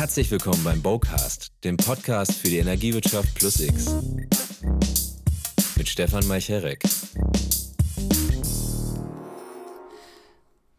Herzlich 0.00 0.30
willkommen 0.30 0.64
beim 0.64 0.80
Bowcast, 0.80 1.52
dem 1.62 1.76
Podcast 1.76 2.32
für 2.32 2.48
die 2.48 2.56
Energiewirtschaft 2.56 3.34
plus 3.34 3.60
X. 3.60 3.94
Mit 5.76 5.90
Stefan 5.90 6.26
Meicherek. 6.26 6.82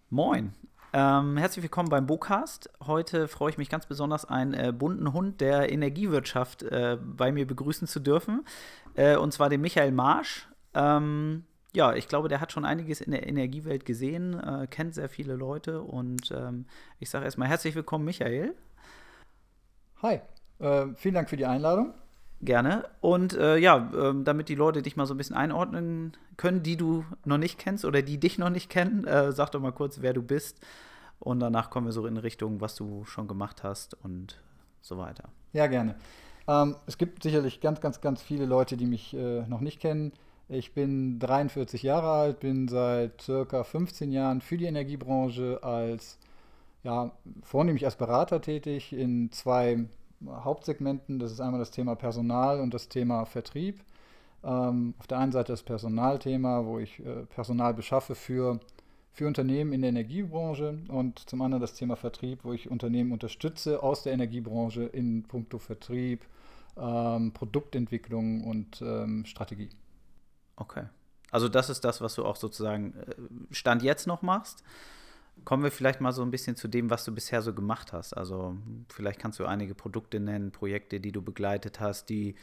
Moin. 0.10 0.54
Ähm, 0.92 1.38
herzlich 1.38 1.62
willkommen 1.62 1.89
beim 1.89 2.07
Bocast. 2.07 2.71
Heute 2.84 3.28
freue 3.28 3.52
ich 3.52 3.60
mich 3.60 3.70
ganz 3.70 3.86
besonders, 3.86 4.26
einen 4.26 4.56
äh, 4.56 4.74
bunten 4.76 5.13
Hund 5.13 5.40
der 5.40 5.72
Energiewirtschaft 5.72 6.63
äh, 6.63 6.97
bei 6.99 7.31
mir 7.31 7.46
begrüßen 7.46 7.88
zu 7.88 7.99
dürfen. 7.99 8.44
Äh, 8.96 9.17
und 9.17 9.33
zwar 9.33 9.49
den 9.49 9.62
Michael 9.62 9.92
Marsch. 9.92 10.49
Ähm, 10.74 11.44
ja, 11.74 11.94
ich 11.94 12.08
glaube, 12.08 12.28
der 12.28 12.42
hat 12.42 12.51
schon 12.51 12.65
einiges 12.65 13.01
in 13.01 13.12
der 13.12 13.28
Energiewelt 13.28 13.85
gesehen, 13.85 14.40
äh, 14.40 14.65
kennt 14.65 14.96
sehr 14.96 15.10
viele 15.10 15.35
Leute. 15.35 15.83
Und 15.83 16.31
ähm, 16.35 16.66
ich 16.99 17.12
sage 17.12 17.26
erstmal 17.26 17.49
herzlich 17.49 17.76
willkommen, 17.76 18.05
Michael. 18.05 18.55
Hi, 20.02 20.20
äh, 20.60 20.88
vielen 20.96 21.14
Dank 21.14 21.30
für 21.30 21.38
die 21.38 21.46
Einladung. 21.46 21.94
Gerne. 22.41 22.86
Und 23.02 23.38
äh, 23.38 23.58
ja, 23.58 23.91
ähm, 23.96 24.24
damit 24.24 24.50
die 24.50 24.55
Leute 24.55 24.82
dich 24.82 24.96
mal 24.96 25.05
so 25.05 25.14
ein 25.14 25.18
bisschen 25.18 25.36
einordnen 25.36 26.18
können, 26.38 26.64
die 26.64 26.76
du 26.76 27.05
noch 27.24 27.38
nicht 27.38 27.60
kennst 27.60 27.86
oder 27.86 28.02
die 28.02 28.20
dich 28.20 28.40
noch 28.40 28.50
nicht 28.50 28.68
kennen, 28.72 29.05
äh, 29.05 29.32
sag 29.32 29.52
doch 29.52 29.60
mal 29.60 29.72
kurz, 29.72 30.02
wer 30.02 30.14
du 30.14 30.24
bist. 30.24 30.60
Und 31.20 31.40
danach 31.40 31.70
kommen 31.70 31.86
wir 31.86 31.94
so 31.94 32.08
in 32.08 32.18
Richtung, 32.18 32.62
was 32.62 32.74
du 32.74 33.05
schon 33.05 33.27
gemacht 33.27 33.64
hast 33.64 33.94
und 34.04 34.41
so 34.82 34.98
weiter. 34.98 35.30
Ja, 35.54 35.68
gerne. 35.68 35.94
Ähm, 36.48 36.77
es 36.88 36.98
gibt 36.98 37.22
sicherlich 37.22 37.62
ganz, 37.62 37.80
ganz, 37.80 38.02
ganz 38.02 38.24
viele 38.24 38.46
Leute, 38.46 38.77
die 38.77 38.88
mich 38.88 39.13
äh, 39.13 39.41
noch 39.48 39.62
nicht 39.62 39.80
kennen. 39.80 40.13
Ich 40.49 40.74
bin 40.74 41.20
43 41.20 41.84
Jahre 41.84 42.10
alt, 42.10 42.40
bin 42.40 42.68
seit 42.68 43.22
circa 43.22 43.63
15 43.63 44.12
Jahren 44.12 44.41
für 44.41 44.58
die 44.58 44.66
Energiebranche 44.66 45.60
als, 45.62 46.18
ja, 46.84 47.12
vornehmlich 47.44 47.85
als 47.85 47.95
Berater 47.95 48.41
tätig 48.41 48.94
in 48.94 49.31
zwei 49.31 49.85
Hauptsegmenten. 50.26 51.20
Das 51.20 51.31
ist 51.31 51.41
einmal 51.41 51.60
das 51.60 51.71
Thema 51.71 51.96
Personal 51.96 52.60
und 52.60 52.73
das 52.73 52.90
Thema 52.90 53.26
Vertrieb. 53.26 53.84
Ähm, 54.43 54.96
auf 54.98 55.07
der 55.07 55.20
einen 55.20 55.32
Seite 55.32 55.54
das 55.54 55.63
Personalthema, 55.63 56.65
wo 56.65 56.79
ich 56.79 56.99
äh, 57.05 57.26
Personal 57.27 57.73
beschaffe 57.73 58.15
für, 58.15 58.60
für 59.12 59.27
Unternehmen 59.27 59.73
in 59.73 59.82
der 59.82 59.90
Energiebranche 59.90 60.79
und 60.88 61.20
zum 61.29 61.41
anderen 61.41 61.62
das 61.62 61.73
Thema 61.73 61.96
Vertrieb, 61.96 62.43
wo 62.43 62.54
ich 62.54 62.71
Unternehmen 62.71 63.12
unterstütze 63.12 63.84
aus 63.84 64.03
der 64.03 64.13
Energiebranche 64.13 64.83
in 64.83 65.23
puncto 65.23 65.59
Vertrieb, 65.59 66.25
ähm, 66.77 67.33
Produktentwicklung 67.33 68.43
und 68.43 68.81
ähm, 68.81 69.25
Strategie. 69.25 69.69
Okay. 70.55 70.85
Also 71.29 71.47
das 71.47 71.69
ist 71.69 71.85
das, 71.85 72.01
was 72.01 72.16
du 72.16 72.25
auch 72.25 72.35
sozusagen 72.35 72.93
äh, 72.95 73.16
Stand 73.53 73.83
jetzt 73.83 74.07
noch 74.07 74.23
machst. 74.23 74.63
Kommen 75.43 75.63
wir 75.63 75.71
vielleicht 75.71 76.01
mal 76.01 76.11
so 76.11 76.21
ein 76.21 76.31
bisschen 76.31 76.55
zu 76.55 76.67
dem, 76.67 76.89
was 76.89 77.03
du 77.03 77.13
bisher 77.13 77.41
so 77.41 77.53
gemacht 77.53 77.93
hast. 77.93 78.13
Also 78.13 78.55
vielleicht 78.89 79.19
kannst 79.19 79.39
du 79.39 79.45
einige 79.45 79.73
Produkte 79.73 80.19
nennen, 80.19 80.51
Projekte, 80.51 80.99
die 80.99 81.11
du 81.11 81.21
begleitet 81.21 81.79
hast, 81.79 82.09
die 82.09 82.35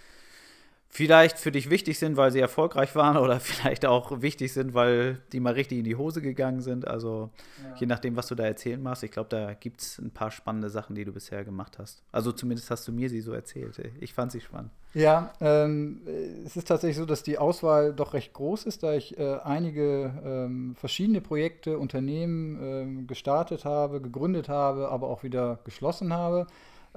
vielleicht 0.89 1.39
für 1.39 1.53
dich 1.53 1.71
wichtig 1.71 1.99
sind, 1.99 2.17
weil 2.17 2.33
sie 2.33 2.41
erfolgreich 2.41 2.95
waren 2.95 3.17
oder 3.17 3.41
vielleicht 3.41 3.87
auch 3.87 4.23
wichtig 4.23 4.53
sind, 4.53 4.75
weil 4.75 5.21
die 5.33 5.41
mal 5.41 5.53
richtig 5.53 5.79
in 5.79 5.85
die 5.85 5.97
Hose 5.97 6.23
gegangen 6.23 6.61
sind. 6.61 6.87
Also 6.87 7.31
ja. 7.63 7.75
je 7.77 7.87
nachdem, 7.87 8.17
was 8.17 8.27
du 8.27 8.35
da 8.35 8.45
erzählen 8.45 8.83
machst. 8.83 9.03
Ich 9.03 9.11
glaube, 9.11 9.29
da 9.29 9.55
gibt 9.55 9.83
es 9.83 9.99
ein 9.99 10.11
paar 10.11 10.31
spannende 10.31 10.71
Sachen, 10.71 10.95
die 10.95 11.05
du 11.05 11.13
bisher 11.13 11.45
gemacht 11.45 11.79
hast. 11.79 12.03
Also 12.11 12.33
zumindest 12.33 12.71
hast 12.71 12.89
du 12.89 12.93
mir 12.93 13.11
sie 13.11 13.21
so 13.21 13.33
erzählt. 13.33 13.79
Ich 14.01 14.15
fand 14.15 14.33
sie 14.33 14.41
spannend. 14.41 14.71
Ja, 14.95 15.33
ähm, 15.41 16.01
es 16.47 16.57
ist 16.57 16.67
tatsächlich 16.67 16.97
so, 16.97 17.05
dass 17.05 17.23
die 17.23 17.37
Auswahl 17.37 17.93
doch 17.93 18.15
recht 18.15 18.33
groß 18.33 18.65
ist, 18.65 18.83
da 18.83 18.95
ich 18.95 19.19
äh, 19.19 19.37
einige 19.45 20.13
ähm, 20.25 20.75
verschiedene 20.77 21.21
Projekte, 21.21 21.79
Unternehmen 21.79 22.59
ähm, 22.63 23.07
gestartet 23.07 23.67
habe, 23.67 24.01
gegründet 24.01 24.49
habe, 24.49 24.89
aber 24.89 25.09
auch 25.09 25.23
wieder 25.23 25.59
geschlossen 25.65 26.15
habe. 26.15 26.47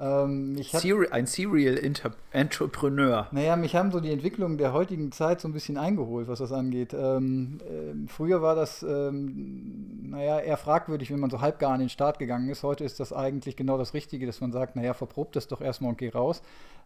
Ähm, 0.02 0.60
Seri 0.64 1.08
ein 1.10 1.26
Serial 1.26 1.76
Inter 1.76 2.10
Entrepreneur. 2.32 3.28
Naja, 3.30 3.54
mich 3.54 3.76
haben 3.76 3.92
so 3.92 4.00
die 4.00 4.10
Entwicklungen 4.10 4.58
der 4.58 4.72
heutigen 4.72 5.12
Zeit 5.12 5.40
so 5.40 5.46
ein 5.46 5.52
bisschen 5.52 5.78
eingeholt, 5.78 6.26
was 6.26 6.40
das 6.40 6.50
angeht. 6.50 6.92
Ähm, 6.92 7.60
äh, 7.60 8.08
früher 8.08 8.42
war 8.42 8.56
das, 8.56 8.82
ähm, 8.82 10.10
naja, 10.10 10.40
eher 10.40 10.56
fragwürdig, 10.56 11.12
wenn 11.12 11.20
man 11.20 11.30
so 11.30 11.40
halbgar 11.40 11.72
an 11.72 11.78
den 11.78 11.88
Start 11.88 12.18
gegangen 12.18 12.48
ist. 12.48 12.64
Heute 12.64 12.82
ist 12.82 12.98
das 12.98 13.12
eigentlich 13.12 13.54
genau 13.54 13.78
das 13.78 13.94
Richtige, 13.94 14.26
dass 14.26 14.40
man 14.40 14.50
sagt, 14.50 14.74
naja, 14.74 14.92
verprobt 14.92 15.36
das 15.36 15.46
doch 15.46 15.60
erstmal 15.60 15.90
und 15.90 15.98
geh 15.98 16.08
raus. 16.08 16.42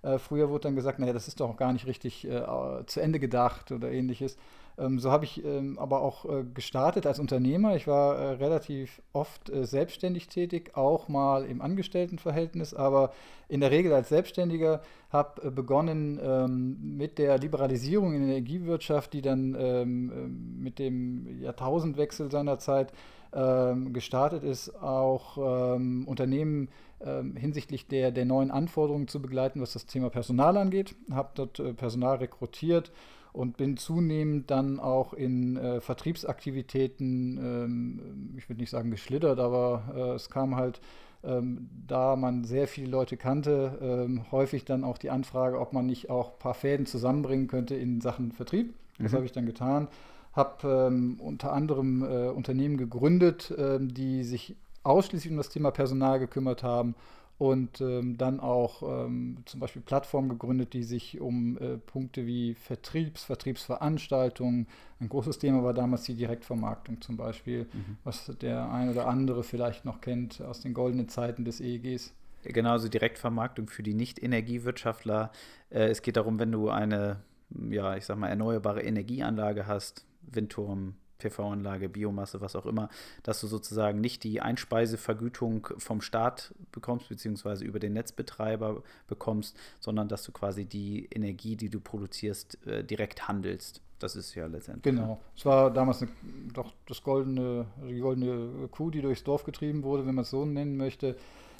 Äh, 0.06 0.18
früher 0.18 0.48
wurde 0.48 0.62
dann 0.62 0.76
gesagt, 0.76 0.98
naja, 0.98 1.12
das 1.12 1.28
ist 1.28 1.40
doch 1.40 1.56
gar 1.56 1.72
nicht 1.72 1.86
richtig 1.86 2.26
äh, 2.26 2.42
zu 2.86 3.00
Ende 3.00 3.18
gedacht 3.18 3.72
oder 3.72 3.90
ähnliches. 3.90 4.36
Ähm, 4.78 4.98
so 4.98 5.10
habe 5.10 5.24
ich 5.24 5.44
ähm, 5.44 5.78
aber 5.78 6.02
auch 6.02 6.24
äh, 6.26 6.44
gestartet 6.54 7.06
als 7.06 7.18
Unternehmer. 7.18 7.76
Ich 7.76 7.86
war 7.86 8.16
äh, 8.16 8.30
relativ 8.32 9.00
oft 9.12 9.48
äh, 9.48 9.64
selbstständig 9.64 10.28
tätig, 10.28 10.76
auch 10.76 11.08
mal 11.08 11.44
im 11.44 11.62
Angestelltenverhältnis, 11.62 12.74
aber 12.74 13.12
in 13.48 13.60
der 13.60 13.70
Regel 13.70 13.92
als 13.92 14.10
Selbstständiger 14.10 14.82
habe 15.10 15.46
äh, 15.46 15.50
begonnen 15.50 16.20
ähm, 16.22 16.96
mit 16.96 17.18
der 17.18 17.38
Liberalisierung 17.38 18.14
in 18.14 18.26
der 18.26 18.36
Energiewirtschaft, 18.36 19.14
die 19.14 19.22
dann 19.22 19.56
ähm, 19.58 20.10
äh, 20.10 20.62
mit 20.62 20.78
dem 20.78 21.40
Jahrtausendwechsel 21.40 22.30
seinerzeit 22.30 22.92
ähm, 23.32 23.92
gestartet 23.92 24.44
ist, 24.44 24.74
auch 24.82 25.74
ähm, 25.74 26.06
Unternehmen 26.06 26.68
hinsichtlich 27.04 27.86
der, 27.86 28.10
der 28.10 28.24
neuen 28.24 28.50
Anforderungen 28.50 29.08
zu 29.08 29.20
begleiten, 29.20 29.60
was 29.60 29.74
das 29.74 29.86
Thema 29.86 30.10
Personal 30.10 30.56
angeht. 30.56 30.94
Habe 31.10 31.30
dort 31.34 31.60
äh, 31.60 31.74
Personal 31.74 32.16
rekrutiert 32.16 32.92
und 33.32 33.58
bin 33.58 33.76
zunehmend 33.76 34.50
dann 34.50 34.80
auch 34.80 35.12
in 35.12 35.58
äh, 35.58 35.80
Vertriebsaktivitäten, 35.80 37.36
ähm, 37.36 38.34
ich 38.38 38.48
würde 38.48 38.60
nicht 38.60 38.70
sagen 38.70 38.90
geschlittert, 38.90 39.38
aber 39.38 39.92
äh, 39.94 40.14
es 40.14 40.30
kam 40.30 40.56
halt, 40.56 40.80
ähm, 41.22 41.68
da 41.86 42.16
man 42.16 42.44
sehr 42.44 42.66
viele 42.66 42.90
Leute 42.90 43.18
kannte, 43.18 43.78
ähm, 43.82 44.24
häufig 44.32 44.64
dann 44.64 44.84
auch 44.84 44.96
die 44.96 45.10
Anfrage, 45.10 45.60
ob 45.60 45.74
man 45.74 45.84
nicht 45.84 46.08
auch 46.08 46.32
ein 46.32 46.38
paar 46.38 46.54
Fäden 46.54 46.86
zusammenbringen 46.86 47.46
könnte 47.46 47.74
in 47.74 48.00
Sachen 48.00 48.32
Vertrieb. 48.32 48.72
Das 48.98 49.12
mhm. 49.12 49.16
habe 49.16 49.26
ich 49.26 49.32
dann 49.32 49.44
getan. 49.44 49.88
Habe 50.32 50.86
ähm, 50.88 51.18
unter 51.20 51.52
anderem 51.52 52.02
äh, 52.02 52.28
Unternehmen 52.28 52.78
gegründet, 52.78 53.54
ähm, 53.58 53.92
die 53.92 54.24
sich 54.24 54.56
ausschließlich 54.86 55.30
um 55.30 55.36
das 55.36 55.48
Thema 55.48 55.70
Personal 55.70 56.18
gekümmert 56.18 56.62
haben 56.62 56.94
und 57.38 57.80
ähm, 57.80 58.16
dann 58.16 58.40
auch 58.40 58.82
ähm, 58.82 59.38
zum 59.44 59.60
Beispiel 59.60 59.82
Plattformen 59.82 60.30
gegründet, 60.30 60.72
die 60.72 60.84
sich 60.84 61.20
um 61.20 61.58
äh, 61.58 61.76
Punkte 61.76 62.26
wie 62.26 62.54
Vertriebs, 62.54 63.24
Vertriebsveranstaltungen, 63.24 64.66
ein 65.00 65.08
großes 65.08 65.38
Thema 65.38 65.62
war 65.62 65.74
damals 65.74 66.04
die 66.04 66.14
Direktvermarktung 66.14 67.02
zum 67.02 67.18
Beispiel, 67.18 67.64
mhm. 67.64 67.98
was 68.04 68.32
der 68.40 68.70
ein 68.70 68.88
oder 68.88 69.06
andere 69.06 69.42
vielleicht 69.42 69.84
noch 69.84 70.00
kennt 70.00 70.40
aus 70.40 70.60
den 70.60 70.72
goldenen 70.72 71.08
Zeiten 71.08 71.44
des 71.44 71.60
EEGs. 71.60 72.14
Genauso 72.42 72.88
Direktvermarktung 72.88 73.68
für 73.68 73.82
die 73.82 73.94
Nicht-Energiewirtschaftler. 73.94 75.30
Äh, 75.68 75.88
es 75.88 76.00
geht 76.00 76.16
darum, 76.16 76.38
wenn 76.38 76.52
du 76.52 76.70
eine, 76.70 77.20
ja, 77.68 77.96
ich 77.96 78.06
sag 78.06 78.16
mal, 78.16 78.28
erneuerbare 78.28 78.82
Energieanlage 78.82 79.66
hast, 79.66 80.06
Windturm, 80.22 80.94
PV-Anlage, 81.18 81.88
Biomasse, 81.88 82.40
was 82.40 82.56
auch 82.56 82.66
immer, 82.66 82.88
dass 83.22 83.40
du 83.40 83.46
sozusagen 83.46 84.00
nicht 84.00 84.24
die 84.24 84.40
Einspeisevergütung 84.40 85.68
vom 85.78 86.00
Staat 86.00 86.54
bekommst, 86.72 87.08
beziehungsweise 87.08 87.64
über 87.64 87.78
den 87.78 87.92
Netzbetreiber 87.92 88.82
bekommst, 89.06 89.56
sondern 89.80 90.08
dass 90.08 90.22
du 90.24 90.32
quasi 90.32 90.64
die 90.64 91.08
Energie, 91.14 91.56
die 91.56 91.70
du 91.70 91.80
produzierst, 91.80 92.66
äh, 92.66 92.84
direkt 92.84 93.28
handelst. 93.28 93.80
Das 93.98 94.14
ist 94.14 94.34
ja 94.34 94.46
letztendlich. 94.46 94.94
Genau. 94.94 95.20
Es 95.34 95.46
war 95.46 95.70
damals 95.70 96.02
eine, 96.02 96.10
doch 96.52 96.72
das 96.86 97.02
goldene, 97.02 97.66
die 97.88 97.98
goldene 97.98 98.68
Kuh, 98.68 98.90
die 98.90 99.00
durchs 99.00 99.24
Dorf 99.24 99.44
getrieben 99.44 99.82
wurde, 99.82 100.06
wenn 100.06 100.14
man 100.14 100.22
es 100.22 100.30
so 100.30 100.44
nennen 100.44 100.76
möchte. 100.76 101.16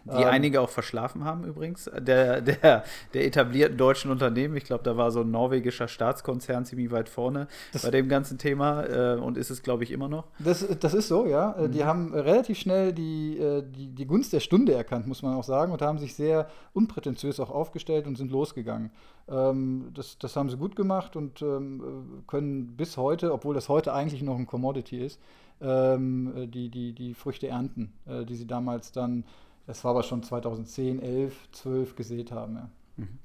Die 0.06 0.22
ähm, 0.22 0.28
einige 0.28 0.60
auch 0.60 0.70
verschlafen 0.70 1.24
haben 1.24 1.44
übrigens, 1.44 1.90
der, 1.98 2.40
der, 2.40 2.84
der 3.12 3.26
etablierten 3.26 3.76
deutschen 3.76 4.10
Unternehmen. 4.10 4.56
Ich 4.56 4.64
glaube, 4.64 4.84
da 4.84 4.96
war 4.96 5.10
so 5.10 5.22
ein 5.22 5.30
norwegischer 5.30 5.88
Staatskonzern 5.88 6.64
ziemlich 6.64 6.92
weit 6.92 7.08
vorne 7.08 7.48
bei 7.82 7.90
dem 7.90 8.08
ganzen 8.08 8.38
Thema 8.38 8.84
äh, 8.84 9.16
und 9.16 9.36
ist 9.36 9.50
es, 9.50 9.62
glaube 9.62 9.82
ich, 9.82 9.90
immer 9.90 10.08
noch. 10.08 10.28
Das, 10.38 10.66
das 10.78 10.94
ist 10.94 11.08
so, 11.08 11.26
ja. 11.26 11.52
Äh, 11.52 11.68
mhm. 11.68 11.72
Die 11.72 11.84
haben 11.84 12.14
relativ 12.14 12.58
schnell 12.58 12.92
die, 12.92 13.38
äh, 13.38 13.64
die, 13.64 13.88
die 13.88 14.06
Gunst 14.06 14.32
der 14.32 14.40
Stunde 14.40 14.74
erkannt, 14.74 15.08
muss 15.08 15.22
man 15.22 15.34
auch 15.34 15.44
sagen, 15.44 15.72
und 15.72 15.82
haben 15.82 15.98
sich 15.98 16.14
sehr 16.14 16.48
unprätentiös 16.72 17.40
auch 17.40 17.50
aufgestellt 17.50 18.06
und 18.06 18.16
sind 18.16 18.30
losgegangen. 18.30 18.90
Ähm, 19.28 19.90
das, 19.92 20.18
das 20.18 20.36
haben 20.36 20.50
sie 20.50 20.56
gut 20.56 20.76
gemacht 20.76 21.16
und 21.16 21.42
ähm, 21.42 22.22
können 22.28 22.76
bis 22.76 22.96
heute, 22.96 23.32
obwohl 23.32 23.54
das 23.54 23.68
heute 23.68 23.92
eigentlich 23.92 24.22
noch 24.22 24.36
ein 24.36 24.46
Commodity 24.46 24.98
ist, 25.04 25.20
ähm, 25.60 26.50
die, 26.52 26.68
die, 26.68 26.92
die 26.92 27.14
Früchte 27.14 27.48
ernten, 27.48 27.92
äh, 28.06 28.24
die 28.24 28.34
sie 28.34 28.46
damals 28.46 28.92
dann 28.92 29.24
das 29.66 29.84
war 29.84 29.92
aber 29.92 30.02
schon 30.02 30.22
2010, 30.22 31.00
11, 31.00 31.34
12 31.52 31.96
gesät 31.96 32.32
haben. 32.32 32.54
Ja. 32.56 32.70
Mhm. 32.96 33.18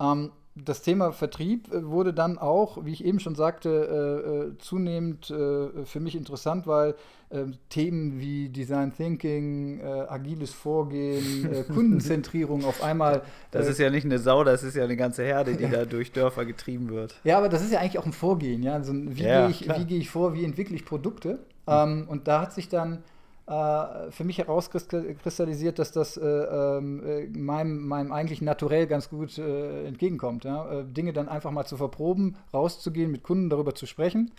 Ähm, 0.00 0.32
das 0.54 0.82
Thema 0.82 1.12
Vertrieb 1.12 1.72
äh, 1.72 1.86
wurde 1.86 2.12
dann 2.12 2.36
auch, 2.36 2.84
wie 2.84 2.92
ich 2.92 3.04
eben 3.04 3.20
schon 3.20 3.34
sagte, 3.34 3.70
äh, 3.70 4.48
äh 4.50 4.58
zunehmend 4.58 5.30
äh, 5.30 5.84
für 5.84 6.00
mich 6.00 6.14
interessant, 6.14 6.66
weil 6.66 6.94
äh, 7.30 7.44
Themen 7.70 8.20
wie 8.20 8.50
Design 8.50 8.92
Thinking, 8.94 9.80
äh, 9.80 9.84
agiles 9.84 10.52
Vorgehen, 10.52 11.48
Kundenzentrierung 11.72 12.66
auf 12.66 12.82
einmal. 12.82 13.22
Das 13.50 13.66
ist 13.66 13.78
ja 13.78 13.88
nicht 13.88 14.04
eine 14.04 14.18
Sau, 14.18 14.44
das 14.44 14.62
ist 14.62 14.76
ja 14.76 14.84
eine 14.84 14.96
ganze 14.96 15.22
Herde, 15.22 15.56
die 15.56 15.68
da 15.70 15.86
durch 15.86 16.12
Dörfer 16.12 16.44
getrieben 16.44 16.90
wird. 16.90 17.14
Ja, 17.24 17.38
aber 17.38 17.48
das 17.48 17.62
ist 17.62 17.72
ja 17.72 17.80
eigentlich 17.80 17.98
auch 17.98 18.06
ein 18.06 18.12
Vorgehen. 18.12 18.62
Ja? 18.62 18.74
Also, 18.74 18.92
wie 18.92 19.22
ja, 19.22 19.46
gehe 19.46 19.50
ich, 19.50 19.86
geh 19.88 19.96
ich 19.96 20.10
vor, 20.10 20.34
wie 20.34 20.44
entwickle 20.44 20.76
ich 20.76 20.84
Produkte? 20.84 21.38
Mhm. 21.66 21.72
Ähm, 21.72 22.04
und 22.08 22.28
da 22.28 22.42
hat 22.42 22.52
sich 22.52 22.68
dann 22.68 23.02
für 23.46 24.24
mich 24.24 24.38
herauskristallisiert, 24.38 25.78
dass 25.78 25.90
das 25.90 26.16
äh, 26.16 26.24
ähm, 26.24 27.04
äh, 27.04 27.26
meinem, 27.26 27.86
meinem 27.86 28.12
eigentlichen 28.12 28.44
Naturell 28.44 28.86
ganz 28.86 29.10
gut 29.10 29.36
äh, 29.36 29.84
entgegenkommt. 29.84 30.44
Ja? 30.44 30.80
Äh, 30.80 30.84
Dinge 30.84 31.12
dann 31.12 31.28
einfach 31.28 31.50
mal 31.50 31.64
zu 31.64 31.76
verproben, 31.76 32.36
rauszugehen, 32.54 33.10
mit 33.10 33.24
Kunden 33.24 33.50
darüber 33.50 33.74
zu 33.74 33.86
sprechen, 33.86 34.30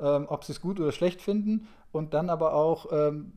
ähm, 0.00 0.26
ob 0.28 0.42
sie 0.44 0.52
es 0.52 0.60
gut 0.60 0.80
oder 0.80 0.90
schlecht 0.90 1.22
finden 1.22 1.68
und 1.92 2.14
dann 2.14 2.30
aber 2.30 2.52
auch 2.52 2.86
ähm, 2.90 3.32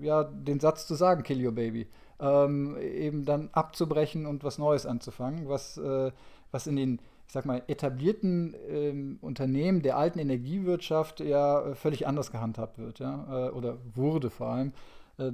ja, 0.00 0.24
den 0.24 0.60
Satz 0.60 0.86
zu 0.86 0.94
sagen, 0.94 1.22
kill 1.22 1.44
your 1.44 1.52
baby. 1.52 1.86
Eben 2.20 3.24
dann 3.26 3.50
abzubrechen 3.52 4.24
und 4.24 4.44
was 4.44 4.56
Neues 4.56 4.86
anzufangen, 4.86 5.48
was, 5.48 5.76
äh, 5.76 6.12
was 6.52 6.66
in 6.66 6.76
den 6.76 7.00
ich 7.26 7.32
sag 7.32 7.46
mal, 7.46 7.62
etablierten 7.66 8.54
ähm, 8.68 9.18
Unternehmen 9.20 9.82
der 9.82 9.96
alten 9.96 10.18
Energiewirtschaft 10.18 11.20
ja 11.20 11.66
äh, 11.66 11.74
völlig 11.74 12.06
anders 12.06 12.30
gehandhabt 12.30 12.78
wird, 12.78 12.98
ja, 12.98 13.48
äh, 13.48 13.50
oder 13.50 13.78
wurde 13.94 14.30
vor 14.30 14.48
allem. 14.48 14.72
Äh, 15.18 15.32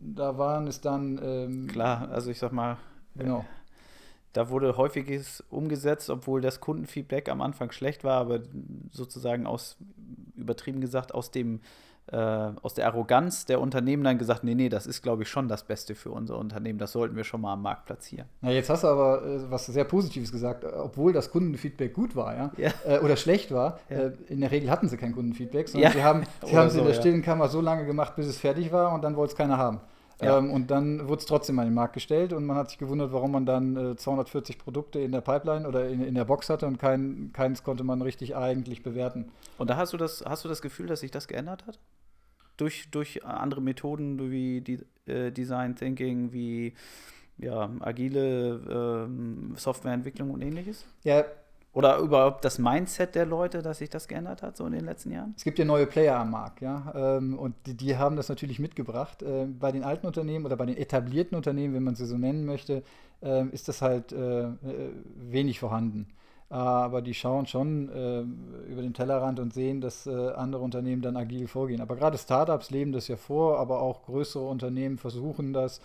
da 0.00 0.38
waren 0.38 0.66
es 0.66 0.80
dann. 0.80 1.20
Ähm, 1.22 1.66
Klar, 1.68 2.10
also 2.10 2.30
ich 2.30 2.38
sag 2.38 2.52
mal, 2.52 2.78
genau. 3.14 3.40
Äh, 3.40 3.44
da 4.32 4.48
wurde 4.48 4.76
häufiges 4.76 5.44
umgesetzt, 5.50 6.08
obwohl 6.08 6.40
das 6.40 6.60
Kundenfeedback 6.60 7.28
am 7.28 7.42
Anfang 7.42 7.70
schlecht 7.70 8.02
war, 8.02 8.18
aber 8.18 8.40
sozusagen 8.90 9.46
aus, 9.46 9.76
übertrieben 10.34 10.80
gesagt, 10.80 11.12
aus 11.12 11.30
dem 11.30 11.60
äh, 12.06 12.16
aus 12.16 12.74
der 12.74 12.86
Arroganz 12.86 13.46
der 13.46 13.60
Unternehmen 13.60 14.02
dann 14.02 14.18
gesagt, 14.18 14.44
nee, 14.44 14.54
nee, 14.54 14.68
das 14.68 14.86
ist, 14.86 15.02
glaube 15.02 15.22
ich, 15.22 15.28
schon 15.28 15.48
das 15.48 15.64
Beste 15.64 15.94
für 15.94 16.10
unser 16.10 16.36
Unternehmen. 16.36 16.78
Das 16.78 16.92
sollten 16.92 17.16
wir 17.16 17.24
schon 17.24 17.40
mal 17.40 17.52
am 17.52 17.62
Markt 17.62 17.86
platzieren. 17.86 18.26
Na, 18.40 18.50
jetzt 18.50 18.68
hast 18.70 18.84
du 18.84 18.88
aber 18.88 19.24
äh, 19.24 19.50
was 19.50 19.66
sehr 19.66 19.84
Positives 19.84 20.32
gesagt, 20.32 20.64
obwohl 20.64 21.12
das 21.12 21.30
Kundenfeedback 21.30 21.94
gut 21.94 22.16
war, 22.16 22.34
ja, 22.34 22.50
ja. 22.56 22.70
Äh, 22.86 22.98
oder 22.98 23.16
schlecht 23.16 23.52
war. 23.52 23.78
Ja. 23.88 23.96
Äh, 23.96 24.12
in 24.28 24.40
der 24.40 24.50
Regel 24.50 24.70
hatten 24.70 24.88
sie 24.88 24.96
kein 24.96 25.14
Kundenfeedback, 25.14 25.68
sondern 25.68 25.92
ja. 25.92 25.96
sie 25.96 26.04
haben, 26.04 26.24
sie 26.44 26.56
haben 26.56 26.70
so, 26.70 26.80
in 26.80 26.86
der 26.86 26.94
stillen 26.94 27.22
Kammer 27.22 27.48
so 27.48 27.60
lange 27.60 27.86
gemacht, 27.86 28.16
bis 28.16 28.26
es 28.26 28.38
fertig 28.38 28.72
war 28.72 28.92
und 28.92 29.02
dann 29.02 29.16
wollte 29.16 29.32
es 29.32 29.36
keiner 29.36 29.56
haben. 29.56 29.80
Ja. 30.20 30.38
Ähm, 30.38 30.50
und 30.50 30.70
dann 30.70 31.08
wurde 31.08 31.20
es 31.20 31.26
trotzdem 31.26 31.58
an 31.58 31.66
den 31.66 31.74
Markt 31.74 31.94
gestellt 31.94 32.32
und 32.32 32.44
man 32.44 32.56
hat 32.56 32.70
sich 32.70 32.78
gewundert, 32.78 33.12
warum 33.12 33.32
man 33.32 33.46
dann 33.46 33.92
äh, 33.92 33.96
240 33.96 34.58
Produkte 34.58 35.00
in 35.00 35.12
der 35.12 35.20
Pipeline 35.20 35.66
oder 35.66 35.88
in, 35.88 36.02
in 36.02 36.14
der 36.14 36.24
Box 36.24 36.50
hatte 36.50 36.66
und 36.66 36.78
kein, 36.78 37.30
keins 37.32 37.62
konnte 37.62 37.84
man 37.84 38.02
richtig 38.02 38.36
eigentlich 38.36 38.82
bewerten. 38.82 39.30
Und 39.58 39.70
da 39.70 39.76
hast 39.76 39.92
du 39.92 39.96
das, 39.96 40.24
hast 40.26 40.44
du 40.44 40.48
das 40.48 40.62
Gefühl, 40.62 40.86
dass 40.86 41.00
sich 41.00 41.10
das 41.10 41.28
geändert 41.28 41.66
hat? 41.66 41.78
Durch, 42.56 42.90
durch 42.90 43.24
andere 43.24 43.60
Methoden 43.60 44.30
wie 44.30 44.60
die, 44.60 44.80
äh, 45.06 45.32
Design 45.32 45.74
Thinking, 45.74 46.32
wie 46.32 46.74
ja, 47.38 47.70
agile 47.80 49.08
äh, 49.08 49.58
Softwareentwicklung 49.58 50.30
und 50.30 50.42
ähnliches? 50.42 50.84
Ja, 51.02 51.24
oder 51.74 51.98
überhaupt 51.98 52.44
das 52.44 52.58
Mindset 52.58 53.14
der 53.14 53.24
Leute, 53.24 53.62
dass 53.62 53.78
sich 53.78 53.88
das 53.88 54.06
geändert 54.06 54.42
hat, 54.42 54.56
so 54.56 54.66
in 54.66 54.72
den 54.72 54.84
letzten 54.84 55.10
Jahren? 55.10 55.34
Es 55.36 55.44
gibt 55.44 55.58
ja 55.58 55.64
neue 55.64 55.86
Player 55.86 56.18
am 56.18 56.30
Markt, 56.30 56.60
ja. 56.60 56.92
Ähm, 56.94 57.38
und 57.38 57.54
die, 57.66 57.74
die 57.74 57.96
haben 57.96 58.16
das 58.16 58.28
natürlich 58.28 58.58
mitgebracht. 58.58 59.22
Ähm, 59.22 59.58
bei 59.58 59.72
den 59.72 59.82
alten 59.82 60.06
Unternehmen 60.06 60.44
oder 60.44 60.56
bei 60.56 60.66
den 60.66 60.76
etablierten 60.76 61.34
Unternehmen, 61.34 61.74
wenn 61.74 61.82
man 61.82 61.94
sie 61.94 62.04
so 62.04 62.18
nennen 62.18 62.44
möchte, 62.44 62.82
ähm, 63.22 63.50
ist 63.52 63.68
das 63.68 63.80
halt 63.80 64.12
äh, 64.12 64.42
äh, 64.42 64.54
wenig 65.16 65.60
vorhanden. 65.60 66.08
Aber 66.50 67.00
die 67.00 67.14
schauen 67.14 67.46
schon 67.46 67.88
über 68.68 68.82
den 68.82 68.92
Tellerrand 68.92 69.40
und 69.40 69.54
sehen, 69.54 69.80
dass 69.80 70.06
äh, 70.06 70.32
andere 70.32 70.62
Unternehmen 70.62 71.00
dann 71.00 71.16
agil 71.16 71.48
vorgehen. 71.48 71.80
Aber 71.80 71.96
gerade 71.96 72.18
Startups 72.18 72.68
leben 72.68 72.92
das 72.92 73.08
ja 73.08 73.16
vor, 73.16 73.58
aber 73.58 73.80
auch 73.80 74.02
größere 74.02 74.46
Unternehmen 74.46 74.98
versuchen 74.98 75.54
das 75.54 75.80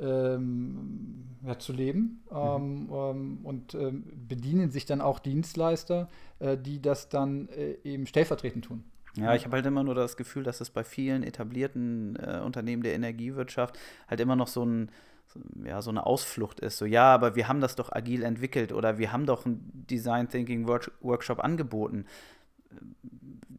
ähm, 0.00 1.24
ja, 1.44 1.58
zu 1.58 1.72
leben 1.72 2.22
mhm. 2.30 2.36
ähm, 2.36 2.90
ähm, 2.92 3.38
und 3.44 3.74
ähm, 3.74 4.04
bedienen 4.28 4.70
sich 4.70 4.86
dann 4.86 5.00
auch 5.00 5.18
Dienstleister, 5.18 6.08
äh, 6.38 6.56
die 6.56 6.80
das 6.80 7.08
dann 7.08 7.48
äh, 7.48 7.76
eben 7.84 8.06
stellvertretend 8.06 8.64
tun. 8.64 8.84
Ja, 9.16 9.34
ich 9.34 9.46
habe 9.46 9.56
halt 9.56 9.64
immer 9.64 9.82
nur 9.82 9.94
das 9.94 10.18
Gefühl, 10.18 10.42
dass 10.42 10.60
es 10.60 10.68
bei 10.68 10.84
vielen 10.84 11.22
etablierten 11.22 12.16
äh, 12.16 12.40
Unternehmen 12.44 12.82
der 12.82 12.94
Energiewirtschaft 12.94 13.78
halt 14.08 14.20
immer 14.20 14.36
noch 14.36 14.48
so 14.48 14.64
ein 14.64 14.90
ja, 15.64 15.82
so 15.82 15.90
eine 15.90 16.06
Ausflucht 16.06 16.60
ist. 16.60 16.78
So, 16.78 16.86
ja, 16.86 17.12
aber 17.12 17.36
wir 17.36 17.48
haben 17.48 17.60
das 17.60 17.76
doch 17.76 17.92
agil 17.92 18.22
entwickelt 18.22 18.72
oder 18.72 18.96
wir 18.96 19.12
haben 19.12 19.26
doch 19.26 19.44
einen 19.44 19.70
Design 19.90 20.28
Thinking 20.28 20.66
Workshop 20.66 21.40
angeboten 21.40 22.06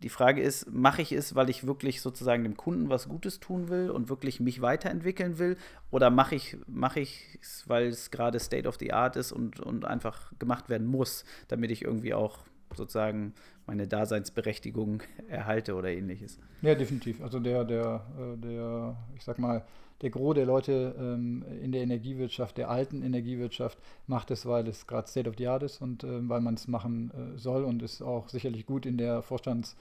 die 0.08 0.10
Frage 0.10 0.42
ist, 0.42 0.72
mache 0.72 1.02
ich 1.02 1.12
es, 1.12 1.36
weil 1.36 1.50
ich 1.50 1.66
wirklich 1.66 2.02
sozusagen 2.02 2.44
dem 2.44 2.56
Kunden 2.56 2.90
was 2.90 3.10
Gutes 3.10 3.40
tun 3.40 3.70
will 3.70 3.90
und 3.90 4.10
wirklich 4.10 4.40
mich 4.40 4.62
weiterentwickeln 4.62 5.40
will? 5.40 5.58
Oder 5.92 6.10
mache 6.10 6.36
ich 6.36 6.58
mache 6.68 7.02
es, 7.02 7.64
weil 7.68 7.88
es 7.88 8.12
gerade 8.12 8.40
State 8.40 8.68
of 8.68 8.78
the 8.80 8.94
Art 8.94 9.16
ist 9.16 9.32
und, 9.32 9.60
und 9.60 9.86
einfach 9.86 10.32
gemacht 10.40 10.70
werden 10.70 10.88
muss, 10.88 11.26
damit 11.48 11.72
ich 11.72 11.84
irgendwie 11.84 12.14
auch 12.14 12.40
sozusagen 12.76 13.34
meine 13.66 13.88
Daseinsberechtigung 13.88 15.02
erhalte 15.28 15.76
oder 15.76 15.90
ähnliches? 15.90 16.40
Ja, 16.62 16.76
definitiv. 16.76 17.22
Also 17.22 17.40
der, 17.40 17.64
der, 17.64 18.06
äh, 18.18 18.38
der, 18.38 18.98
ich 19.16 19.24
sag 19.24 19.40
mal, 19.40 19.66
der 20.02 20.10
Gros 20.10 20.36
der 20.36 20.46
Leute 20.46 20.96
ähm, 21.00 21.44
in 21.62 21.72
der 21.72 21.82
Energiewirtschaft, 21.82 22.58
der 22.58 22.70
alten 22.70 23.02
Energiewirtschaft, 23.02 23.78
macht 24.06 24.32
es, 24.32 24.46
weil 24.46 24.68
es 24.68 24.88
gerade 24.88 25.08
State 25.08 25.30
of 25.30 25.36
the 25.38 25.48
Art 25.48 25.64
ist 25.64 25.82
und 25.82 26.04
äh, 26.04 26.30
weil 26.30 26.42
man 26.42 26.54
es 26.54 26.68
machen 26.68 27.12
äh, 27.12 27.38
soll 27.38 27.64
und 27.64 27.82
es 27.82 28.02
auch 28.02 28.30
sicherlich 28.30 28.66
gut 28.66 28.86
in 28.86 28.98
der 28.98 29.24
Vorstandsrunde 29.24 29.76